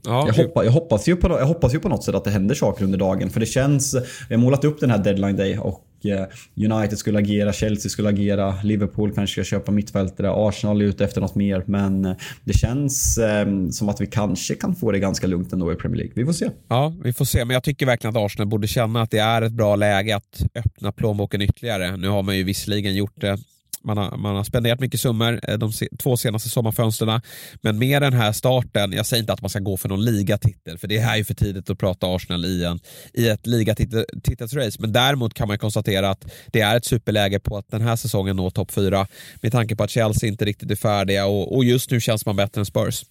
[0.05, 2.31] Ja, jag, hoppas, jag, hoppas ju på, jag hoppas ju på något sätt att det
[2.31, 3.29] händer saker under dagen.
[3.29, 3.95] För det känns,
[4.29, 8.09] vi har målat upp den här deadline day och Eh, United skulle agera, Chelsea skulle
[8.09, 11.63] agera, Liverpool kanske ska köpa mittfältare, Arsenal är ute efter något mer.
[11.65, 15.73] Men eh, det känns ehm, som att vi kanske kan få det ganska lugnt ändå
[15.73, 16.13] i Premier League.
[16.15, 16.49] Vi får se.
[16.67, 17.45] Ja, vi får se.
[17.45, 20.41] Men jag tycker verkligen att Arsenal borde känna att det är ett bra läge att
[20.55, 21.97] öppna plånboken ytterligare.
[21.97, 23.37] Nu har man ju visserligen gjort det
[23.85, 27.21] man har, man har spenderat mycket summor eh, de se, två senaste sommarfönstren.
[27.61, 30.77] Men med den här starten, jag säger inte att man ska gå för någon ligatitel,
[30.77, 32.79] för det är ju för tidigt att prata Arsenal i, en,
[33.13, 34.77] i ett ligatitelsrace.
[34.79, 38.35] Men däremot kan man konstatera att det är ett superläge på att den här säsongen
[38.35, 39.07] nå topp fyra.
[39.41, 42.35] Med tanke på att Chelsea inte riktigt är färdiga och, och just nu känns man
[42.35, 43.03] bättre än Spurs.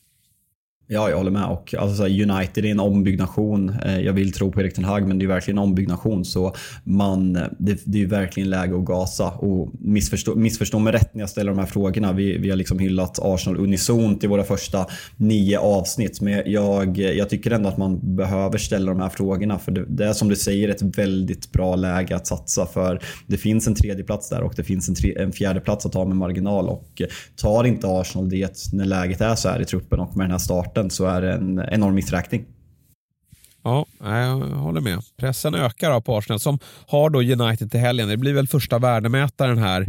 [0.86, 1.44] Ja, jag håller med.
[1.44, 3.76] Och alltså, United är en ombyggnation.
[3.84, 6.24] Eh, jag vill tro på Erik Ten Hag, men det är verkligen en ombyggnation.
[6.24, 6.54] Så
[6.84, 9.30] man, det, det är verkligen läge att gasa.
[9.30, 12.12] Och missförstå, missförstå mig rätt när jag ställer de här frågorna.
[12.12, 16.20] Vi, vi har liksom hyllat Arsenal unisont i våra första nio avsnitt.
[16.20, 19.58] Men jag, jag tycker ändå att man behöver ställa de här frågorna.
[19.58, 22.66] För det, det är som du säger ett väldigt bra läge att satsa.
[22.66, 25.86] För det finns en tredje plats där och det finns en, tre, en fjärde plats
[25.86, 26.68] att ta med marginal.
[26.68, 27.02] Och
[27.36, 30.38] tar inte Arsenal det när läget är så här i truppen och med den här
[30.38, 32.44] starten starten så är det en enorm missräkning.
[33.64, 35.00] Ja, jag håller med.
[35.16, 38.08] Pressen ökar på Arsenal som har då United till helgen.
[38.08, 39.86] Det blir väl första värdemätaren här.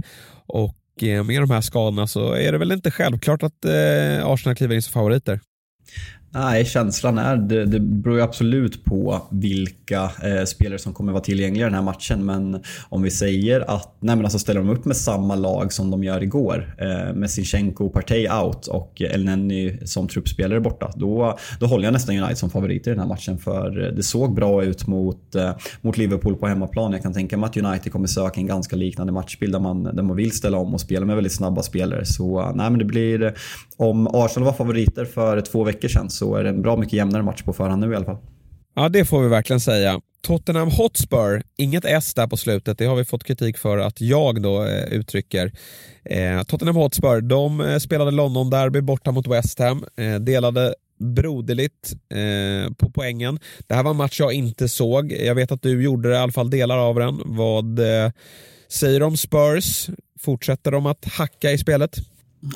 [0.47, 4.55] Och eh, med de här skadorna så är det väl inte självklart att eh, Arsenal
[4.55, 5.39] kliver in som favoriter.
[6.37, 11.23] Nej, känslan är, det, det beror ju absolut på vilka eh, spelare som kommer vara
[11.23, 12.25] tillgängliga i den här matchen.
[12.25, 15.91] Men om vi säger att, nej men alltså ställer de upp med samma lag som
[15.91, 16.75] de gör igår.
[16.77, 20.91] Eh, med Sinchenko och Partey out och Elneny som truppspelare borta.
[20.95, 23.37] Då, då håller jag nästan United som favorit i den här matchen.
[23.37, 26.91] För det såg bra ut mot, eh, mot Liverpool på hemmaplan.
[26.91, 30.03] Jag kan tänka mig att United kommer söka en ganska liknande matchbild där man, där
[30.03, 32.05] man vill ställa om och spela med väldigt snabba spelare.
[32.05, 33.33] Så eh, nej men det blir,
[33.77, 36.93] om Arsenal var favoriter för två veckor sedan så så är det en bra mycket
[36.93, 38.17] jämnare match på förhand nu i alla fall.
[38.75, 40.01] Ja, det får vi verkligen säga.
[40.21, 44.41] Tottenham Hotspur, inget S där på slutet, det har vi fått kritik för att jag
[44.41, 45.51] då eh, uttrycker.
[46.05, 52.73] Eh, Tottenham Hotspur, de eh, spelade London-derby borta mot West Ham, eh, delade broderligt eh,
[52.73, 53.39] på poängen.
[53.67, 55.11] Det här var en match jag inte såg.
[55.11, 57.21] Jag vet att du gjorde det, i alla fall delar av den.
[57.25, 58.11] Vad eh,
[58.69, 59.89] säger de Spurs?
[60.19, 61.95] Fortsätter de att hacka i spelet?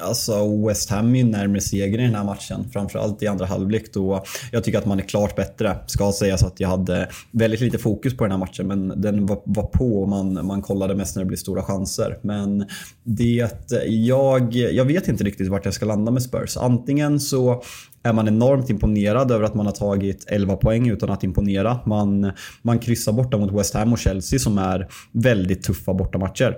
[0.02, 2.70] Alltså West Ham är närmare seger i den här matchen.
[2.74, 5.78] Framförallt i andra halvlek då jag tycker att man är klart bättre.
[5.88, 9.42] Ska sägas att jag hade väldigt lite fokus på den här matchen men den var,
[9.46, 12.20] var på och man, man kollade mest när det blev stora chanser.
[12.22, 12.66] Men
[13.04, 13.50] det,
[13.88, 16.58] jag, jag vet inte riktigt vart jag ska landa med Spurs.
[16.58, 17.64] Antingen så
[18.04, 21.80] är man enormt imponerad över att man har tagit 11 poäng utan att imponera.
[21.86, 22.32] Man,
[22.62, 26.58] man kryssar borta mot West Ham och Chelsea som är väldigt tuffa bortamatcher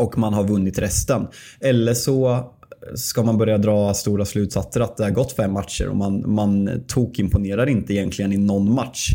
[0.00, 1.26] och man har vunnit resten.
[1.60, 2.50] Eller så
[2.94, 6.70] ska man börja dra stora slutsatser att det har gått fem matcher och man, man
[6.86, 9.10] tokimponerar inte egentligen i någon match.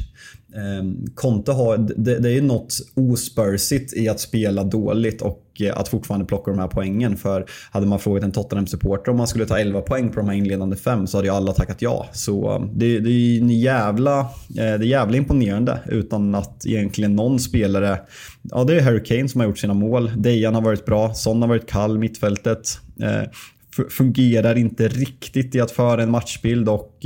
[0.56, 5.88] Ehm, Conte har, det, det är något ospursigt i att spela dåligt och eh, att
[5.88, 7.18] fortfarande plocka de här poängen.
[7.18, 10.36] För hade man frågat en Tottenham-supporter om man skulle ta 11 poäng på de här
[10.36, 12.08] inledande fem så hade ju alla tackat ja.
[12.12, 14.26] Så ehm, det, det är en jävla, eh,
[14.56, 18.00] det är jävla imponerande utan att egentligen någon spelare...
[18.42, 20.12] Ja, det är Harry Kane som har gjort sina mål.
[20.18, 23.30] Dejan har varit bra, Son har varit kall, mittfältet eh,
[23.90, 27.06] fungerar inte riktigt i att föra en matchbild och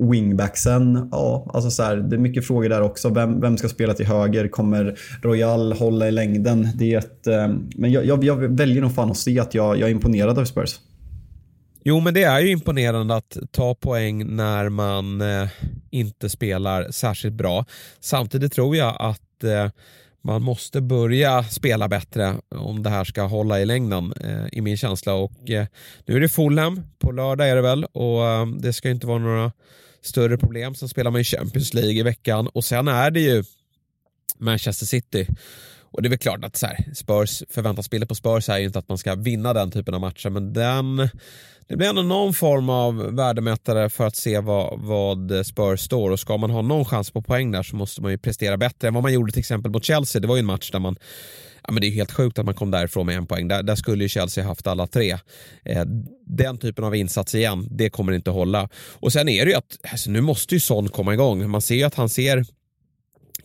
[0.00, 3.08] Wingbacksen, ja, alltså så här, det är mycket frågor där också.
[3.08, 4.48] Vem, vem ska spela till höger?
[4.48, 6.68] Kommer Royal hålla i längden?
[6.74, 9.78] Det är ett, eh, men jag, jag, jag, väljer nog fan att se att jag,
[9.78, 10.80] jag är imponerad av Spurs.
[11.84, 15.48] Jo, men det är ju imponerande att ta poäng när man eh,
[15.90, 17.64] inte spelar särskilt bra.
[18.00, 19.68] Samtidigt tror jag att eh,
[20.26, 24.76] man måste börja spela bättre om det här ska hålla i längden eh, i min
[24.76, 25.14] känsla.
[25.14, 25.66] Och, eh,
[26.06, 29.18] nu är det Fulham, på lördag är det väl och eh, det ska inte vara
[29.18, 29.52] några
[30.06, 30.74] större problem.
[30.74, 33.44] Sen spelar man ju Champions League i veckan och sen är det ju
[34.38, 35.26] Manchester City.
[35.90, 38.78] Och det är väl klart att så här, Spurs, förväntansbilden på Spurs är ju inte
[38.78, 40.96] att man ska vinna den typen av matcher men den,
[41.68, 46.20] det blir ändå någon form av värdemätare för att se vad, vad Spurs står och
[46.20, 48.94] ska man ha någon chans på poäng där så måste man ju prestera bättre än
[48.94, 50.20] vad man gjorde till exempel mot Chelsea.
[50.20, 50.96] Det var ju en match där man
[51.66, 53.48] ja, men det är helt sjukt att man kom därifrån med en poäng.
[53.48, 55.18] Där, där skulle ju Chelsea haft alla tre.
[55.64, 55.84] Eh,
[56.26, 58.68] den typen av insats igen, det kommer inte hålla.
[58.92, 61.50] Och sen är det ju att, alltså, nu måste ju Son komma igång.
[61.50, 62.44] Man ser ju att han ser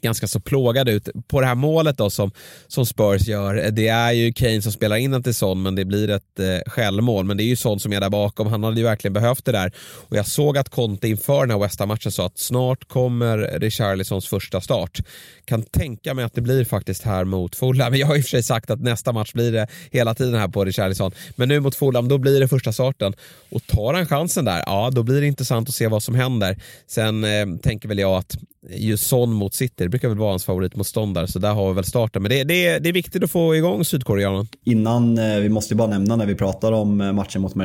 [0.02, 1.10] ganska så plågad ut.
[1.28, 2.32] På det här målet då som,
[2.68, 5.76] som Spurs gör, eh, det är ju Kane som spelar in den till Son men
[5.76, 7.26] det blir ett eh, självmål.
[7.26, 9.52] Men det är ju Son som är där bakom, han hade ju verkligen behövt det
[9.52, 9.72] där.
[10.10, 14.28] Och jag såg att Conte inför den här West Ham-matchen sa att snart kommer Richarlisons
[14.28, 15.00] första start.
[15.46, 17.96] Kan tänka mig att det blir faktiskt här mot Fulham.
[18.02, 20.48] Jag har i och för sig sagt att nästa match blir det hela tiden här
[20.48, 21.12] på Richarlison.
[21.36, 23.14] Men nu mot Fulham, då blir det första starten.
[23.50, 26.58] Och tar han chansen där, ja då blir det intressant att se vad som händer.
[26.88, 28.38] Sen eh, tänker väl jag att
[28.70, 32.22] just Son mot City, brukar väl vara hans favoritmotståndare, så där har vi väl starten.
[32.22, 34.48] Men det, det, det är viktigt att få igång sydkoreanen.
[34.66, 37.56] Innan, eh, vi måste ju bara nämna när vi pratar om eh, matchen mot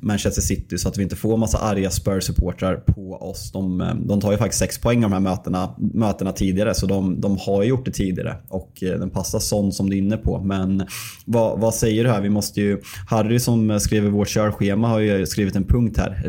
[0.00, 3.52] Manchester City så att vi inte får massa arga Spurs-supportrar på oss.
[3.52, 6.86] De, eh, de tar ju faktiskt sex poäng av de här mötena, mötena tidigare, så
[6.86, 8.36] de, de har ju gjort det tidigare.
[8.48, 10.40] Och den passar sån som du är inne på.
[10.40, 10.86] Men
[11.24, 12.20] vad, vad säger du här?
[12.20, 12.80] Vi måste ju...
[13.08, 16.22] Harry som skriver vårt körschema har ju skrivit en punkt här.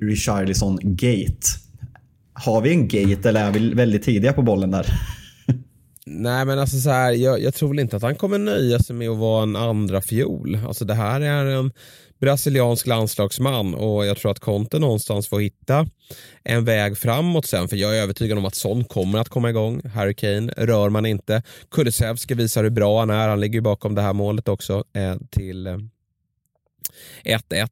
[0.00, 1.65] Richarlison Gate.
[2.44, 4.86] Har vi en gate eller är vi väldigt tidiga på bollen där?
[6.06, 8.96] Nej men alltså så här, jag, jag, tror väl inte att han kommer nöja sig
[8.96, 10.58] med att vara en andra fjol.
[10.66, 11.72] Alltså det här är en
[12.20, 15.86] brasiliansk landslagsman och jag tror att Conte någonstans får hitta
[16.42, 19.80] en väg framåt sen för jag är övertygad om att Son kommer att komma igång.
[19.94, 21.42] Harry Kane rör man inte.
[21.70, 23.28] Kulusevski visar hur bra han är.
[23.28, 25.76] Han ligger bakom det här målet också eh, till eh,
[27.24, 27.68] 1-1.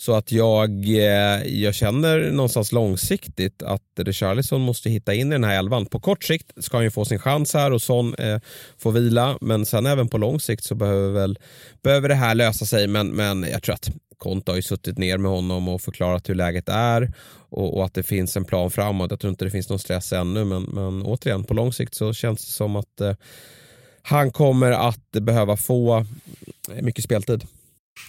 [0.00, 5.44] Så att jag, eh, jag känner någonstans långsiktigt att Richarlison måste hitta in i den
[5.44, 5.86] här elvan.
[5.86, 8.40] På kort sikt ska han ju få sin chans här och Son eh,
[8.78, 9.38] får vila.
[9.40, 11.38] Men sen även på lång sikt så behöver, väl,
[11.82, 12.86] behöver det här lösa sig.
[12.86, 16.34] Men, men jag tror att Konta har ju suttit ner med honom och förklarat hur
[16.34, 17.12] läget är
[17.50, 19.10] och, och, att det finns en plan framåt.
[19.10, 22.12] Jag tror inte det finns någon stress ännu men, men återigen på lång sikt så
[22.12, 23.14] känns det som att eh,
[24.02, 26.06] han kommer att behöva få
[26.80, 27.44] mycket speltid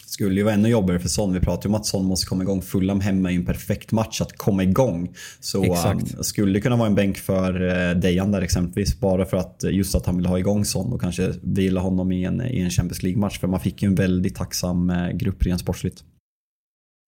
[0.05, 1.33] skulle ju vara ännu jobbigare för Son.
[1.33, 2.61] Vi pratar ju om att Son måste komma igång.
[2.61, 5.15] Fulham hemma i en perfekt match att komma igång.
[5.39, 8.99] Så um, skulle det kunna vara en bänk för uh, Dejan där exempelvis.
[8.99, 12.11] Bara för att uh, just att han vill ha igång Son och kanske vila honom
[12.11, 13.39] i en, i en Champions League-match.
[13.39, 16.03] För man fick ju en väldigt tacksam uh, grupp rent sportsligt.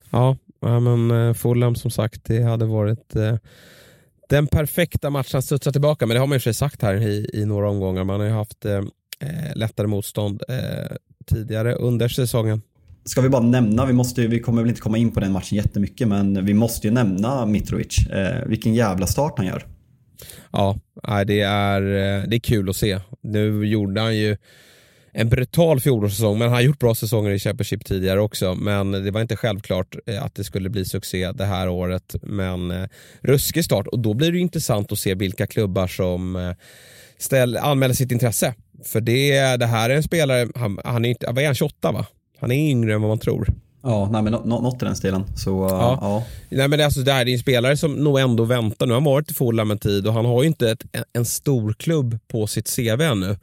[0.10, 3.14] Ja, men Fulham som sagt, det hade varit
[4.30, 6.06] den perfekta matchen att studsa tillbaka.
[6.06, 8.04] Men det har man ju för sig sagt här i, i några omgångar.
[8.04, 8.66] Man har ju haft
[9.56, 10.44] lättare motstånd
[11.26, 12.62] tidigare under säsongen.
[13.06, 15.56] Ska vi bara nämna, vi, måste, vi kommer väl inte komma in på den matchen
[15.56, 18.08] jättemycket, men vi måste ju nämna Mitrovic.
[18.08, 19.66] Eh, vilken jävla start han gör.
[20.52, 20.80] Ja,
[21.28, 23.00] det är, eh, det är kul att se.
[23.22, 24.38] Nu gjorde han ju
[25.14, 28.56] en brutal fjolårssäsong, men han har gjort bra säsonger i Championship tidigare också.
[28.56, 32.16] Men det var inte självklart eh, att det skulle bli succé det här året.
[32.22, 32.88] Men eh,
[33.22, 36.52] ruskig start och då blir det intressant att se vilka klubbar som eh,
[37.18, 38.54] ställ, anmäler sitt intresse.
[38.86, 41.92] För det, det här är en spelare, han, han är inte, vad är han, 28
[41.92, 42.06] va?
[42.42, 43.48] Han är yngre än vad man tror.
[43.84, 45.24] Ja, nej, men något i den stilen.
[45.36, 45.98] Så, ja.
[46.02, 46.24] ja.
[46.50, 48.86] Nej, men det, alltså, det här är en spelare som nog ändå väntar.
[48.86, 50.84] Nu har han varit i Fulham en tid och han har ju inte ett,
[51.14, 53.38] en stor klubb på sitt CV ännu.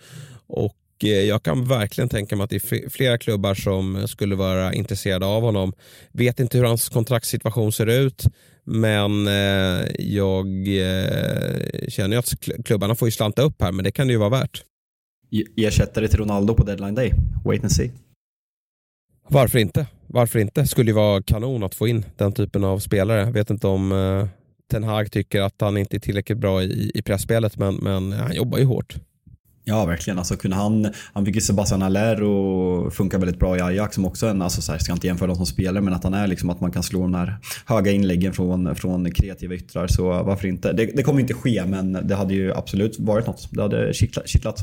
[0.46, 4.74] Och eh, jag kan verkligen tänka mig att det är flera klubbar som skulle vara
[4.74, 5.72] intresserade av honom.
[6.12, 8.24] Vet inte hur hans kontraktssituation ser ut,
[8.64, 13.90] men eh, jag eh, känner ju att klubbarna får ju slanta upp här, men det
[13.90, 14.62] kan det ju vara värt.
[15.56, 17.12] Ersättare till Ronaldo på deadline day.
[17.44, 17.90] Wait and see.
[19.30, 19.86] Varför inte?
[20.06, 20.66] Varför inte?
[20.66, 23.20] Skulle ju vara kanon att få in den typen av spelare.
[23.20, 24.28] Jag vet inte om eh,
[24.70, 28.34] Ten Hag tycker att han inte är tillräckligt bra i, i pressspelet men, men han
[28.34, 28.94] jobbar ju hårt.
[29.64, 30.18] Ja, verkligen.
[30.18, 34.04] Alltså, kunde han, han fick ju Sebastian Aller och funkar väldigt bra i Ajax som
[34.04, 36.26] också en, alltså, så här, ska inte jämföra dem som spelare, men att han är
[36.26, 39.86] liksom att man kan slå de här höga inläggen från, från kreativa yttrar.
[39.86, 40.72] Så varför inte?
[40.72, 43.48] Det, det kommer inte ske, men det hade ju absolut varit något.
[43.50, 43.92] Det hade
[44.24, 44.60] kittlat.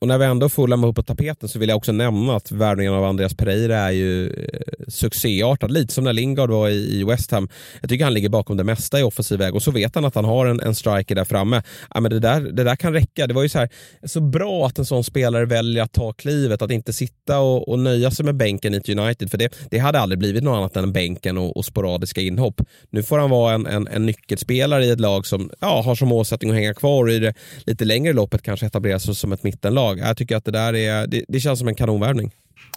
[0.00, 2.94] Och när vi ändå Fulham upp på tapeten så vill jag också nämna att värvningen
[2.94, 5.70] av Andreas Pereira är ju eh, succéartad.
[5.70, 7.48] Lite som när Lingard var i, West Ham.
[7.80, 10.14] Jag tycker han ligger bakom det mesta i offensiv väg och så vet han att
[10.14, 11.62] han har en, en striker där framme.
[11.94, 13.26] Ja, men det, där, det där kan räcka.
[13.26, 13.68] Det var ju så, här,
[14.04, 17.78] så bra att en sån spelare väljer att ta klivet, att inte sitta och, och
[17.78, 19.30] nöja sig med bänken i United.
[19.30, 22.60] För det, det hade aldrig blivit något annat än bänken och, och sporadiska inhopp.
[22.90, 26.08] Nu får han vara en, en, en nyckelspelare i ett lag som ja, har som
[26.08, 27.34] målsättning att hänga kvar och i det
[27.66, 30.08] lite längre loppet kanske etablera sig som ett mittenlag lag.
[30.08, 32.30] Jag tycker att det där är, det, det känns som en kanonvärvning.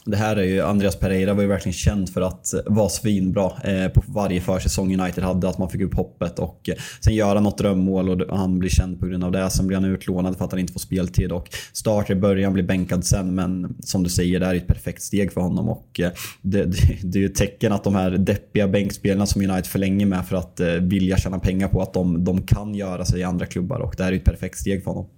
[0.06, 3.88] Det här är ju, Andreas Pereira var ju verkligen känd för att vara svinbra eh,
[3.88, 5.50] på varje försäsong United hade.
[5.50, 9.00] Att man fick upp hoppet och eh, sen göra något drömmål och han blir känd
[9.00, 9.50] på grund av det.
[9.50, 12.64] Sen blir han utlånad för att han inte får speltid och startar i början, blir
[12.64, 13.36] bänkad sen.
[13.36, 16.12] Men som du säger, det här är ett perfekt steg för honom och eh,
[16.42, 20.06] det, det, det är ju ett tecken att de här deppiga bänkspelarna som United förlänger
[20.06, 23.24] med för att eh, vilja tjäna pengar på att de, de kan göra sig i
[23.24, 25.10] andra klubbar och det här är ett perfekt steg för honom.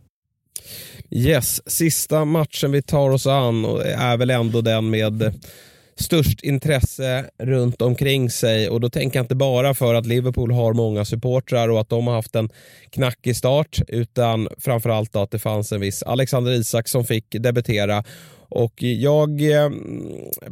[1.12, 5.34] Yes, sista matchen vi tar oss an är väl ändå den med
[5.96, 8.70] störst intresse runt omkring sig.
[8.70, 12.08] Och då tänker jag inte bara för att Liverpool har många supportrar och att de
[12.08, 12.50] har haft en
[12.90, 18.04] knackig start utan framförallt att det fanns en viss Alexander Isak som fick debutera
[18.56, 19.70] och jag eh,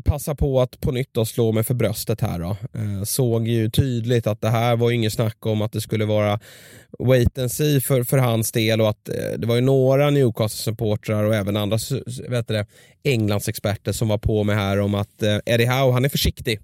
[0.03, 2.39] passar på att på nytt då slå mig för bröstet här.
[2.39, 2.57] Då.
[2.79, 6.39] Eh, såg ju tydligt att det här var inget snack om att det skulle vara
[6.99, 11.23] wait and see för, för hans del och att eh, det var ju några Newcastle-supportrar
[11.23, 11.77] och även andra
[12.29, 12.65] vet det,
[13.03, 16.59] Englands experter som var på mig här om att Eddie Howe, han är försiktig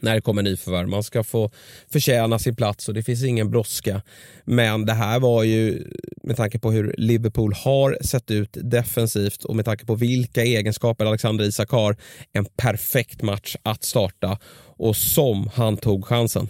[0.00, 0.88] när det kommer nyförvärv.
[0.88, 1.50] Man ska få
[1.92, 4.02] förtjäna sin plats och det finns ingen brådska.
[4.44, 5.84] Men det här var ju,
[6.22, 11.04] med tanke på hur Liverpool har sett ut defensivt och med tanke på vilka egenskaper
[11.04, 11.96] Alexander Isak har,
[12.32, 14.38] en perfekt match att starta.
[14.76, 16.48] Och som han tog chansen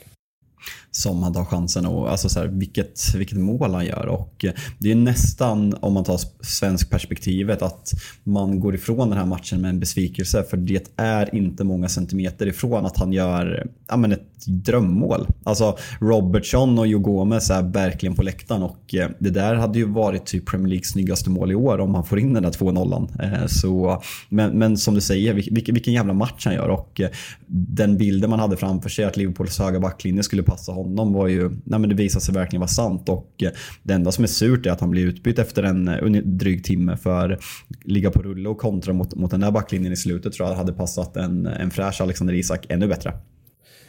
[0.91, 4.07] som han tar chansen och alltså så här, vilket, vilket mål han gör.
[4.07, 7.93] Och eh, det är nästan, om man tar svensk perspektivet, att
[8.25, 10.45] man går ifrån den här matchen med en besvikelse.
[10.51, 15.27] För det är inte många centimeter ifrån att han gör ja, men ett drömmål.
[15.45, 19.85] Alltså Robertson och Joe Gomez är verkligen på läktaren och eh, det där hade ju
[19.85, 23.23] varit typ Premier Leagues snyggaste mål i år om han får in den där 2-0.
[23.23, 27.01] Eh, så, men, men som du säger, vilken, vilken jävla match han gör och
[27.47, 31.51] den bilden man hade framför sig att Liverpools höga backlinje skulle passa honom var ju,
[31.65, 33.51] nej men det visade sig verkligen vara sant och eh,
[33.83, 36.97] det enda som är surt är att han blir utbytt efter en eh, dryg timme
[36.97, 37.39] för
[37.85, 40.73] ligga på rulle och kontra mot, mot den där backlinjen i slutet tror jag hade
[40.73, 43.13] passat en, en fräsch Alexander Isak ännu bättre.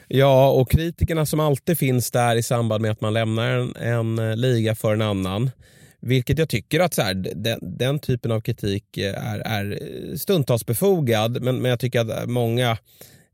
[0.08, 4.18] Ja, och kritikerna som alltid finns där i samband med att man lämnar en, en
[4.18, 5.50] eh, liga för en annan.
[6.00, 9.78] Vilket jag tycker att så här, den, den, typen av kritik är, är
[10.16, 12.78] stundtals befogad, men, men jag tycker att många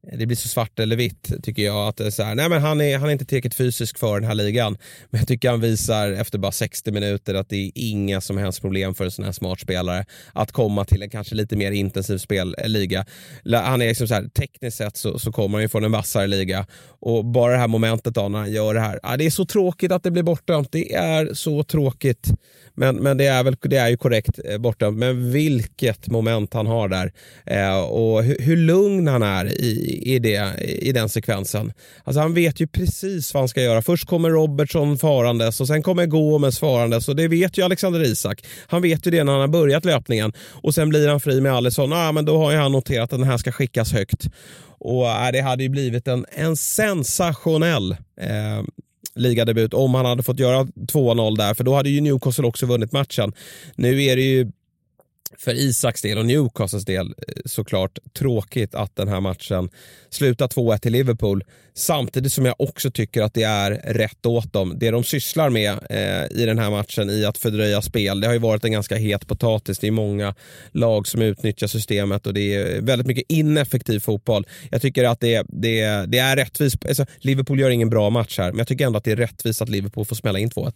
[0.02, 1.88] det blir så svart eller vitt tycker jag.
[1.88, 4.20] att det är så här, nej men han, är, han är inte tillräckligt fysisk för
[4.20, 4.78] den här ligan.
[5.10, 8.60] Men jag tycker han visar efter bara 60 minuter att det är inga som helst
[8.60, 12.18] problem för en sån här smart spelare att komma till en kanske lite mer intensiv
[12.18, 13.06] spelliga.
[13.52, 16.26] Han är liksom så här, tekniskt sett så, så kommer han ju från en vassare
[16.26, 16.66] liga.
[17.00, 19.00] Och bara det här momentet då när han gör det här.
[19.02, 20.72] Ah, det är så tråkigt att det blir bortdömt.
[20.72, 22.28] Det är så tråkigt.
[22.78, 24.58] Men, men det, är väl, det är ju korrekt eh, borta.
[24.58, 24.98] bortdömt.
[24.98, 27.12] Men vilket moment han har där.
[27.46, 31.72] Eh, och hur, hur lugn han är i, i, det, i den sekvensen.
[32.04, 33.82] Alltså han vet ju precis vad han ska göra.
[33.82, 37.08] Först kommer Robertson farandes och sen kommer Gomes farandes.
[37.08, 38.44] Och det vet ju Alexander Isak.
[38.66, 40.32] Han vet ju det när han har börjat löpningen.
[40.62, 41.92] Och sen blir han fri med Alisson.
[41.92, 44.26] Ah, men då har ju han noterat att den här ska skickas högt.
[44.80, 48.62] Och äh, Det hade ju blivit en, en sensationell eh,
[49.18, 52.92] ligadebut om han hade fått göra 2-0 där, för då hade ju Newcastle också vunnit
[52.92, 53.32] matchen.
[53.76, 54.52] Nu är det ju
[55.36, 59.70] för Isaks del och Newcastles del eh, såklart tråkigt att den här matchen
[60.10, 61.44] slutar 2-1 till Liverpool.
[61.74, 64.74] Samtidigt som jag också tycker att det är rätt åt dem.
[64.76, 68.34] Det de sysslar med eh, i den här matchen i att fördröja spel, det har
[68.34, 69.78] ju varit en ganska het potatis.
[69.78, 70.34] Det är många
[70.72, 74.46] lag som utnyttjar systemet och det är väldigt mycket ineffektiv fotboll.
[74.70, 76.86] Jag tycker att det, det, det är rättvist.
[76.86, 79.62] Alltså, Liverpool gör ingen bra match här, men jag tycker ändå att det är rättvist
[79.62, 80.72] att Liverpool får smälla in 2-1.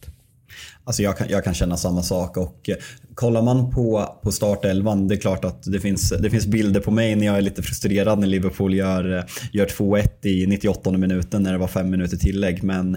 [0.84, 2.76] Alltså jag kan, jag kan känna samma sak och eh,
[3.14, 6.90] kollar man på, på startelvan, det är klart att det finns, det finns bilder på
[6.90, 11.42] mig när jag är lite frustrerad när Liverpool gör, eh, gör 2-1 i 98 minuten
[11.42, 12.62] när det var fem minuter tillägg.
[12.62, 12.96] Men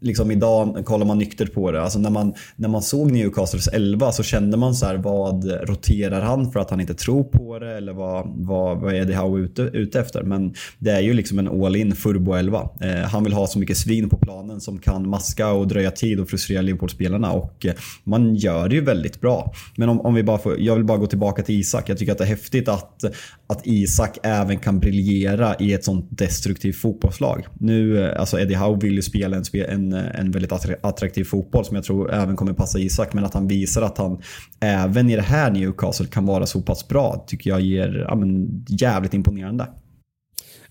[0.00, 1.82] liksom idag kollar man nyktert på det.
[1.82, 6.20] Alltså när, man, när man såg Newcastles 11 så kände man så här, vad roterar
[6.20, 9.40] han för att han inte tror på det eller vad, vad, vad är det Howe
[9.40, 10.22] ute, ute efter?
[10.22, 12.68] Men det är ju liksom en all-in Furbo 11.
[12.80, 16.20] Eh, han vill ha så mycket svin på planen som kan maska och dröja tid
[16.20, 17.74] och frustrera Liverpool-spelarna och eh,
[18.04, 19.52] man gör det ju väldigt bra.
[19.76, 21.88] Men om, om vi bara får, jag vill bara gå tillbaka till Isak.
[21.88, 23.04] Jag tycker att det är häftigt att,
[23.46, 27.46] att Isak även kan briljera i ett sånt destruktivt fotbollslag.
[27.58, 31.76] Nu, eh, alltså Eddie Howe vill ju spela en en, en väldigt attraktiv fotboll som
[31.76, 33.12] jag tror även kommer passa Isak.
[33.12, 34.22] Men att han visar att han
[34.60, 38.64] även i det här Newcastle kan vara så pass bra tycker jag ger ja, men,
[38.68, 39.66] jävligt imponerande.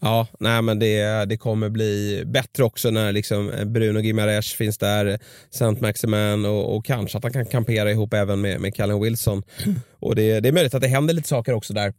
[0.04, 5.20] Ja, nej men det, det kommer bli bättre också när liksom Bruno Gimares finns där,
[5.50, 9.44] Saint Maximan och, och, kanske att han kan kampera ihop även med, med Callum Wilson.
[10.00, 11.94] Och det, det är möjligt att det händer lite saker också där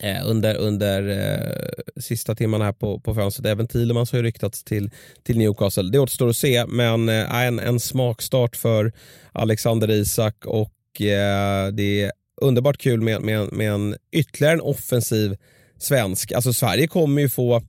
[0.00, 3.46] Eh, under under eh, sista timmarna här på, på fönstret.
[3.46, 4.90] Även Thielemans har ju ryktats till,
[5.22, 5.90] till Newcastle.
[5.90, 8.92] Det återstår att se, men eh, en, en smakstart för
[9.32, 15.36] Alexander Isak och eh, det är underbart kul med, med, med en ytterligare en offensiv
[15.78, 16.32] svensk.
[16.32, 17.62] Alltså Sverige kommer ju få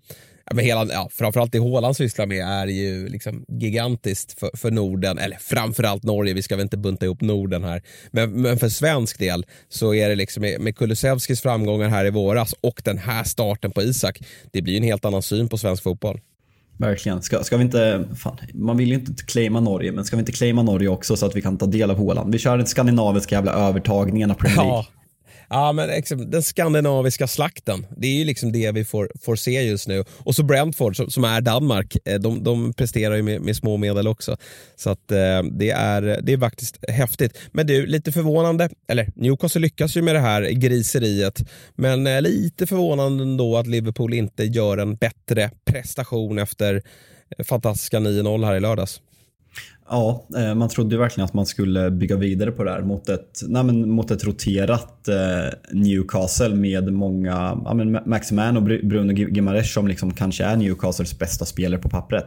[0.45, 4.71] ja, men hela, ja, framförallt det Håland sysslar med är ju liksom gigantiskt för, för
[4.71, 7.81] Norden, eller framförallt Norge, vi ska väl inte bunta ihop Norden här.
[8.11, 12.09] Men, men för svensk del så är det liksom med, med Kulusevskis framgångar här i
[12.09, 14.19] våras och den här starten på Isak,
[14.51, 16.21] det blir en helt annan syn på svensk fotboll.
[16.77, 17.21] Verkligen.
[17.21, 20.31] Ska, ska vi inte, fan, man vill ju inte claima Norge, men ska vi inte
[20.31, 22.31] claima Norge också så att vi kan ta del av Håland?
[22.31, 24.71] Vi kör den skandinaviska jävla övertagningen av Premier League.
[24.73, 24.85] Ja,
[25.49, 27.85] Ja, men liksom, den skandinaviska slakten.
[27.97, 30.03] Det är ju liksom det vi får, får se just nu.
[30.09, 31.97] Och så Brentford som, som är Danmark.
[32.05, 34.37] Eh, de, de presterar ju med, med små medel också.
[34.75, 37.37] Så att eh, det, är, det är faktiskt häftigt.
[37.51, 38.69] Men du, lite förvånande.
[38.87, 41.43] Eller Newcastle lyckas ju med det här griseriet.
[41.75, 46.81] Men eh, lite förvånande ändå att Liverpool inte gör en bättre prestation efter
[47.37, 49.01] eh, fantastiska 9-0 här i lördags.
[49.89, 53.41] Ja, eh, man trodde verkligen att man skulle bygga vidare på det här mot ett,
[53.47, 59.73] nej men, mot ett roterat eh, Newcastle med många, ja men Maximan och Bruno Gimares
[59.73, 62.25] som liksom kanske är Newcastles bästa spelare på pappret.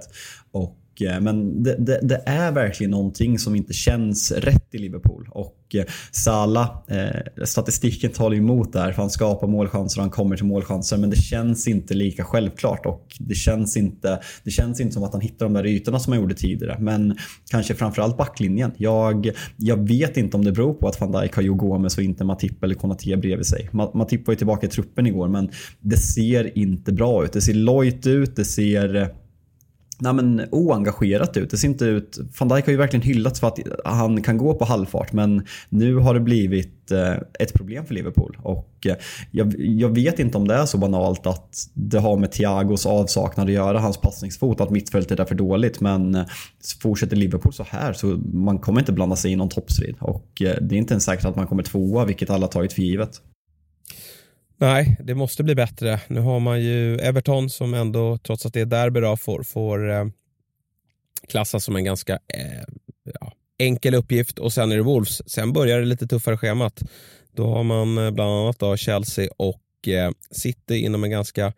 [0.50, 5.28] Och eh, men det, det, det, är verkligen någonting som inte känns rätt i Liverpool.
[5.30, 10.10] Och och eh, Salah, eh, statistiken talar emot där för han skapar målchanser och han
[10.10, 10.96] kommer till målchanser.
[10.96, 15.12] Men det känns inte lika självklart och det känns inte, det känns inte som att
[15.12, 16.76] han hittar de där ytorna som han gjorde tidigare.
[16.80, 17.18] Men
[17.50, 18.72] kanske framförallt backlinjen.
[18.76, 22.02] Jag, jag vet inte om det beror på att van Dijk har Joe Gomez och
[22.02, 23.70] inte Matip eller Konaté bredvid sig.
[23.72, 25.50] Matip var ju tillbaka i truppen igår men
[25.80, 27.32] det ser inte bra ut.
[27.32, 29.14] Det ser lojt ut, det ser
[29.98, 31.50] nej men, oengagerat ut.
[31.50, 32.18] Det ser inte ut...
[32.38, 35.94] Van Dijk har ju verkligen hyllats för att han kan gå på halvfart men nu
[35.96, 38.38] har det blivit eh, ett problem för Liverpool.
[38.42, 38.96] Och eh,
[39.30, 43.46] jag, jag, vet inte om det är så banalt att det har med Thiagos avsaknad
[43.46, 45.80] att göra, hans passningsfot, att mittfältet är för dåligt.
[45.80, 46.24] Men eh,
[46.82, 49.94] fortsätter Liverpool så här så man kommer inte blanda sig i någon toppstrid.
[50.00, 53.20] Och det är inte ens säkert att man kommer tvåa, vilket alla tagit för givet.
[54.60, 56.00] Nej, det måste bli bättre.
[56.08, 59.90] Nu har man ju Everton som ändå, trots att det är derby, då, får, får
[59.90, 60.04] eh,
[61.28, 62.64] klassas som en ganska eh,
[63.20, 64.38] ja, enkel uppgift.
[64.38, 65.30] Och sen är det Wolves.
[65.30, 66.82] Sen börjar det lite tuffare schemat.
[67.32, 71.52] Då har man eh, bland annat då Chelsea och eh, City inom en ganska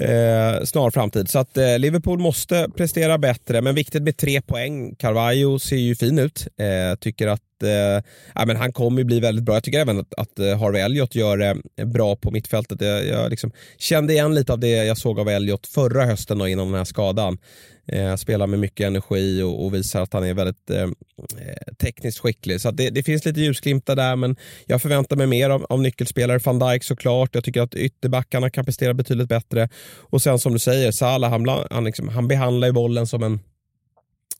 [0.00, 1.30] eh, snar framtid.
[1.30, 4.94] Så att eh, Liverpool måste prestera bättre, men viktigt med tre poäng.
[4.94, 6.46] Carvalho ser ju fin ut.
[6.58, 9.54] Eh, tycker att eh, ja, men han kommer ju bli väldigt bra.
[9.54, 12.80] Jag tycker även att, att eh, Harvey Elliot gör det eh, bra på mittfältet.
[12.80, 16.48] Jag, jag liksom kände igen lite av det jag såg av Elliot förra hösten då,
[16.48, 17.38] innan den här skadan.
[17.86, 22.18] Eh, spelar med mycket energi och, och, visar att han är väldigt eh, eh tekniskt
[22.18, 22.60] skicklig.
[22.60, 26.38] Så det, det, finns lite ljusglimtar där, men jag förväntar mig mer av, av nyckelspelare.
[26.38, 27.34] Van Dijk såklart.
[27.34, 29.68] Jag tycker att ytterbackarna kan prestera betydligt bättre.
[30.10, 33.40] Och sen som du säger, Salah, han, han, liksom, han behandlar ju bollen som en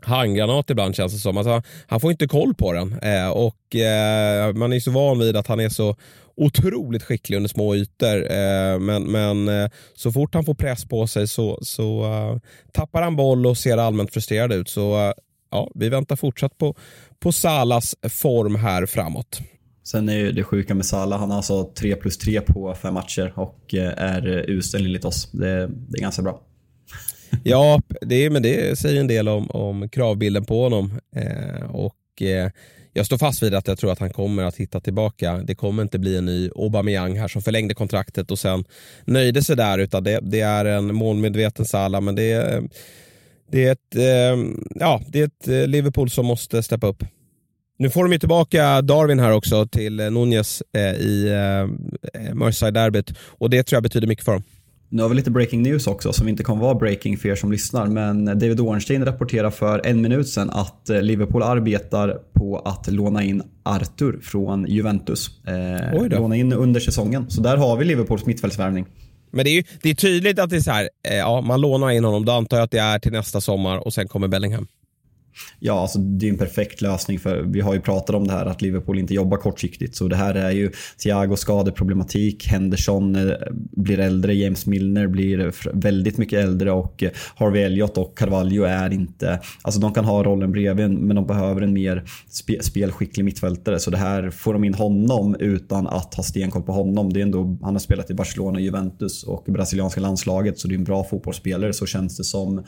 [0.05, 1.37] handgranat ibland känns det som.
[1.37, 5.37] Alltså, han får inte koll på den eh, och eh, man är så van vid
[5.37, 5.97] att han är så
[6.37, 8.33] otroligt skicklig under små ytor.
[8.33, 12.39] Eh, men men eh, så fort han får press på sig så, så eh,
[12.73, 14.69] tappar han boll och ser allmänt frustrerad ut.
[14.69, 15.13] Så eh,
[15.51, 16.75] ja, vi väntar fortsatt på,
[17.19, 19.41] på Salas form här framåt.
[19.85, 23.33] Sen är det sjuka med Salah, han har alltså 3 plus 3 på fem matcher
[23.37, 25.31] och eh, är usel enligt oss.
[25.33, 26.41] Det, det är ganska bra.
[27.45, 31.01] ja, det, men det säger en del om, om kravbilden på honom.
[31.17, 32.51] Eh, och eh,
[32.93, 35.37] jag står fast vid att jag tror att han kommer att hitta tillbaka.
[35.37, 38.65] Det kommer inte bli en ny Aubameyang här som förlängde kontraktet och sen
[39.05, 39.79] nöjde sig där.
[39.79, 42.63] Utan det, det är en målmedveten Salah, men det är,
[43.51, 44.45] det är ett, eh,
[44.81, 47.05] ja, det är ett eh, Liverpool som måste steppa upp.
[47.79, 53.51] Nu får de ju tillbaka Darwin här också till Nunez eh, i eh, Merseyside-derbyt och
[53.51, 54.43] det tror jag betyder mycket för dem.
[54.95, 57.53] Nu har vi lite breaking news också som inte kommer vara breaking för er som
[57.53, 57.87] lyssnar.
[57.87, 63.23] Men David Ornstein rapporterar för en minut sedan att eh, Liverpool arbetar på att låna
[63.23, 65.31] in Arthur från Juventus.
[65.47, 67.31] Eh, låna in under säsongen.
[67.31, 68.87] Så där har vi Liverpools mittfältsvärvning.
[69.31, 71.61] Men det är, ju, det är tydligt att det är så här, eh, ja, man
[71.61, 72.25] lånar in honom.
[72.25, 74.67] Då antar jag att det är till nästa sommar och sen kommer Bellingham.
[75.59, 78.47] Ja, alltså det är en perfekt lösning för vi har ju pratat om det här
[78.47, 79.97] att Liverpool inte jobbar kortsiktigt.
[79.97, 80.71] Så det här är ju
[81.03, 87.63] Thiago skadeproblematik, Henderson eh, blir äldre, James Milner blir väldigt mycket äldre och eh, Harvey
[87.63, 89.41] Elliott och Carvalho är inte...
[89.63, 93.79] Alltså de kan ha rollen bredvid men de behöver en mer spe, spelskicklig mittfältare.
[93.79, 97.13] Så det här får de in honom utan att ha stenkoll på honom.
[97.13, 100.79] Det är ändå, han har spelat i Barcelona, Juventus och brasilianska landslaget så det är
[100.79, 102.65] en bra fotbollsspelare så känns det som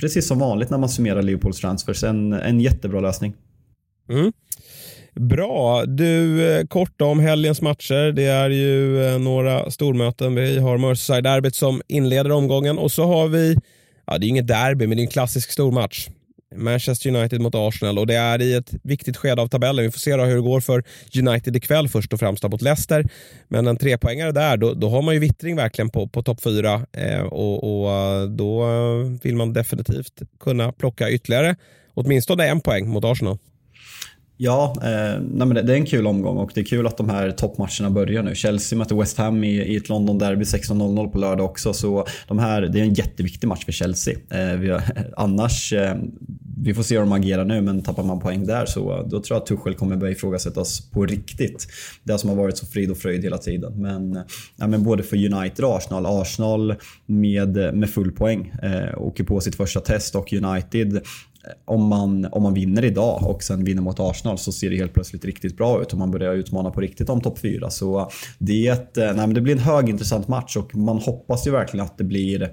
[0.00, 2.04] precis som vanligt när man summerar Leopolds transfers.
[2.04, 3.34] En, en jättebra lösning.
[4.10, 4.32] Mm.
[5.14, 5.84] Bra.
[5.86, 8.12] Du, eh, kort om helgens matcher.
[8.12, 10.34] Det är ju eh, några stormöten.
[10.34, 13.56] Vi har Merseyside-derbyt som inleder omgången och så har vi,
[14.06, 16.08] ja det är inget derby men det är en klassisk stormatch.
[16.56, 19.84] Manchester United mot Arsenal och det är i ett viktigt skede av tabellen.
[19.84, 20.84] Vi får se hur det går för
[21.18, 23.04] United ikväll först och främst mot Leicester.
[23.48, 26.86] Men en trepoängare där, då, då har man ju vittring verkligen på, på topp fyra
[26.92, 31.56] eh, och, och, eh, då eh, vill man definitivt kunna plocka ytterligare
[31.94, 33.38] åtminstone en poäng mot Arsenal.
[34.36, 36.96] Ja, eh, nej men det, det, är en kul omgång och det är kul att
[36.96, 38.34] de här toppmatcherna börjar nu.
[38.34, 41.72] Chelsea möter West Ham i, i ett London-derby 16.00 på lördag också.
[41.72, 44.14] Så de här, det är en jätteviktig match för Chelsea.
[44.30, 44.82] Eh, vi har,
[45.16, 45.96] annars, eh,
[46.64, 49.20] vi får se hur de agerar nu, men tappar man poäng där så eh, då
[49.20, 51.66] tror jag att Tuchel kommer börja ifrågasättas på riktigt.
[52.02, 53.72] Det som har varit så frid och fröjd hela tiden.
[53.82, 54.22] Men, eh,
[54.56, 56.06] ja, men både för United och Arsenal.
[56.06, 56.74] Arsenal
[57.06, 61.00] med, med full poäng eh, åker på sitt första test och United
[61.64, 64.94] om man, om man vinner idag och sen vinner mot Arsenal så ser det helt
[64.94, 67.70] plötsligt riktigt bra ut och man börjar utmana på riktigt om topp 4.
[67.70, 70.98] Så eh, det, är ett, eh, nej, men det blir en högintressant match och man
[70.98, 72.50] hoppas ju verkligen att det blir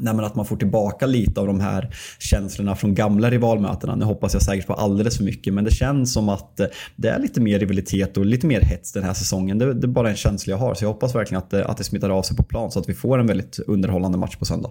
[0.00, 3.94] Nej, men att man får tillbaka lite av de här känslorna från gamla rivalmötena.
[3.94, 7.08] Nu hoppas jag säkert på alldeles för mycket men det känns som att eh, det
[7.08, 9.58] är lite mer rivalitet och lite mer hets den här säsongen.
[9.58, 11.76] Det, det är bara en känsla jag har så jag hoppas verkligen att det, att
[11.76, 14.44] det smittar av sig på plan så att vi får en väldigt underhållande match på
[14.44, 14.70] söndag.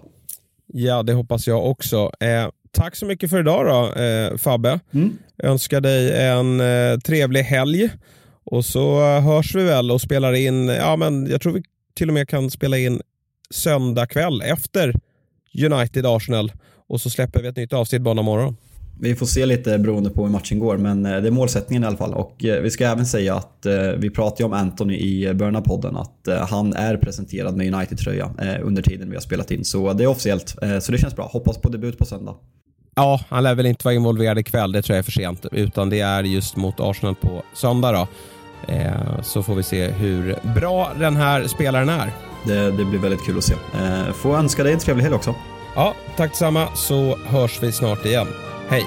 [0.66, 2.10] Ja, det hoppas jag också.
[2.20, 4.80] Eh, tack så mycket för idag då, eh, Fabbe.
[4.92, 5.18] Mm.
[5.42, 7.90] Önskar dig en eh, trevlig helg.
[8.44, 11.62] Och så hörs vi väl och spelar in, ja men jag tror vi
[11.94, 13.00] till och med kan spela in
[13.50, 14.94] söndag kväll efter
[15.54, 16.52] United-Arsenal
[16.88, 18.56] och så släpper vi ett nytt avsnitt måndag morgon.
[19.00, 21.86] Vi får se lite beroende på hur matchen går, men eh, det är målsättningen i
[21.86, 22.14] alla fall.
[22.14, 25.60] Och eh, vi ska även säga att eh, vi pratade om Anthony i början av
[25.60, 28.30] podden, att han är presenterad med United-tröja
[28.62, 29.64] under tiden vi har spelat in.
[29.64, 31.26] Så det är officiellt, så det känns bra.
[31.32, 32.34] Hoppas på debut på söndag.
[32.96, 35.46] Ja, han lär väl inte vara involverad ikväll, det tror jag är för sent.
[35.52, 38.06] Utan det är just mot Arsenal på söndag då.
[39.22, 42.12] Så får vi se hur bra den här spelaren är.
[42.46, 43.54] Det, det blir väldigt kul att se.
[44.14, 45.34] Får önska dig en trevlig helg också.
[45.74, 48.28] Ja, tack detsamma så hörs vi snart igen.
[48.68, 48.86] Hej!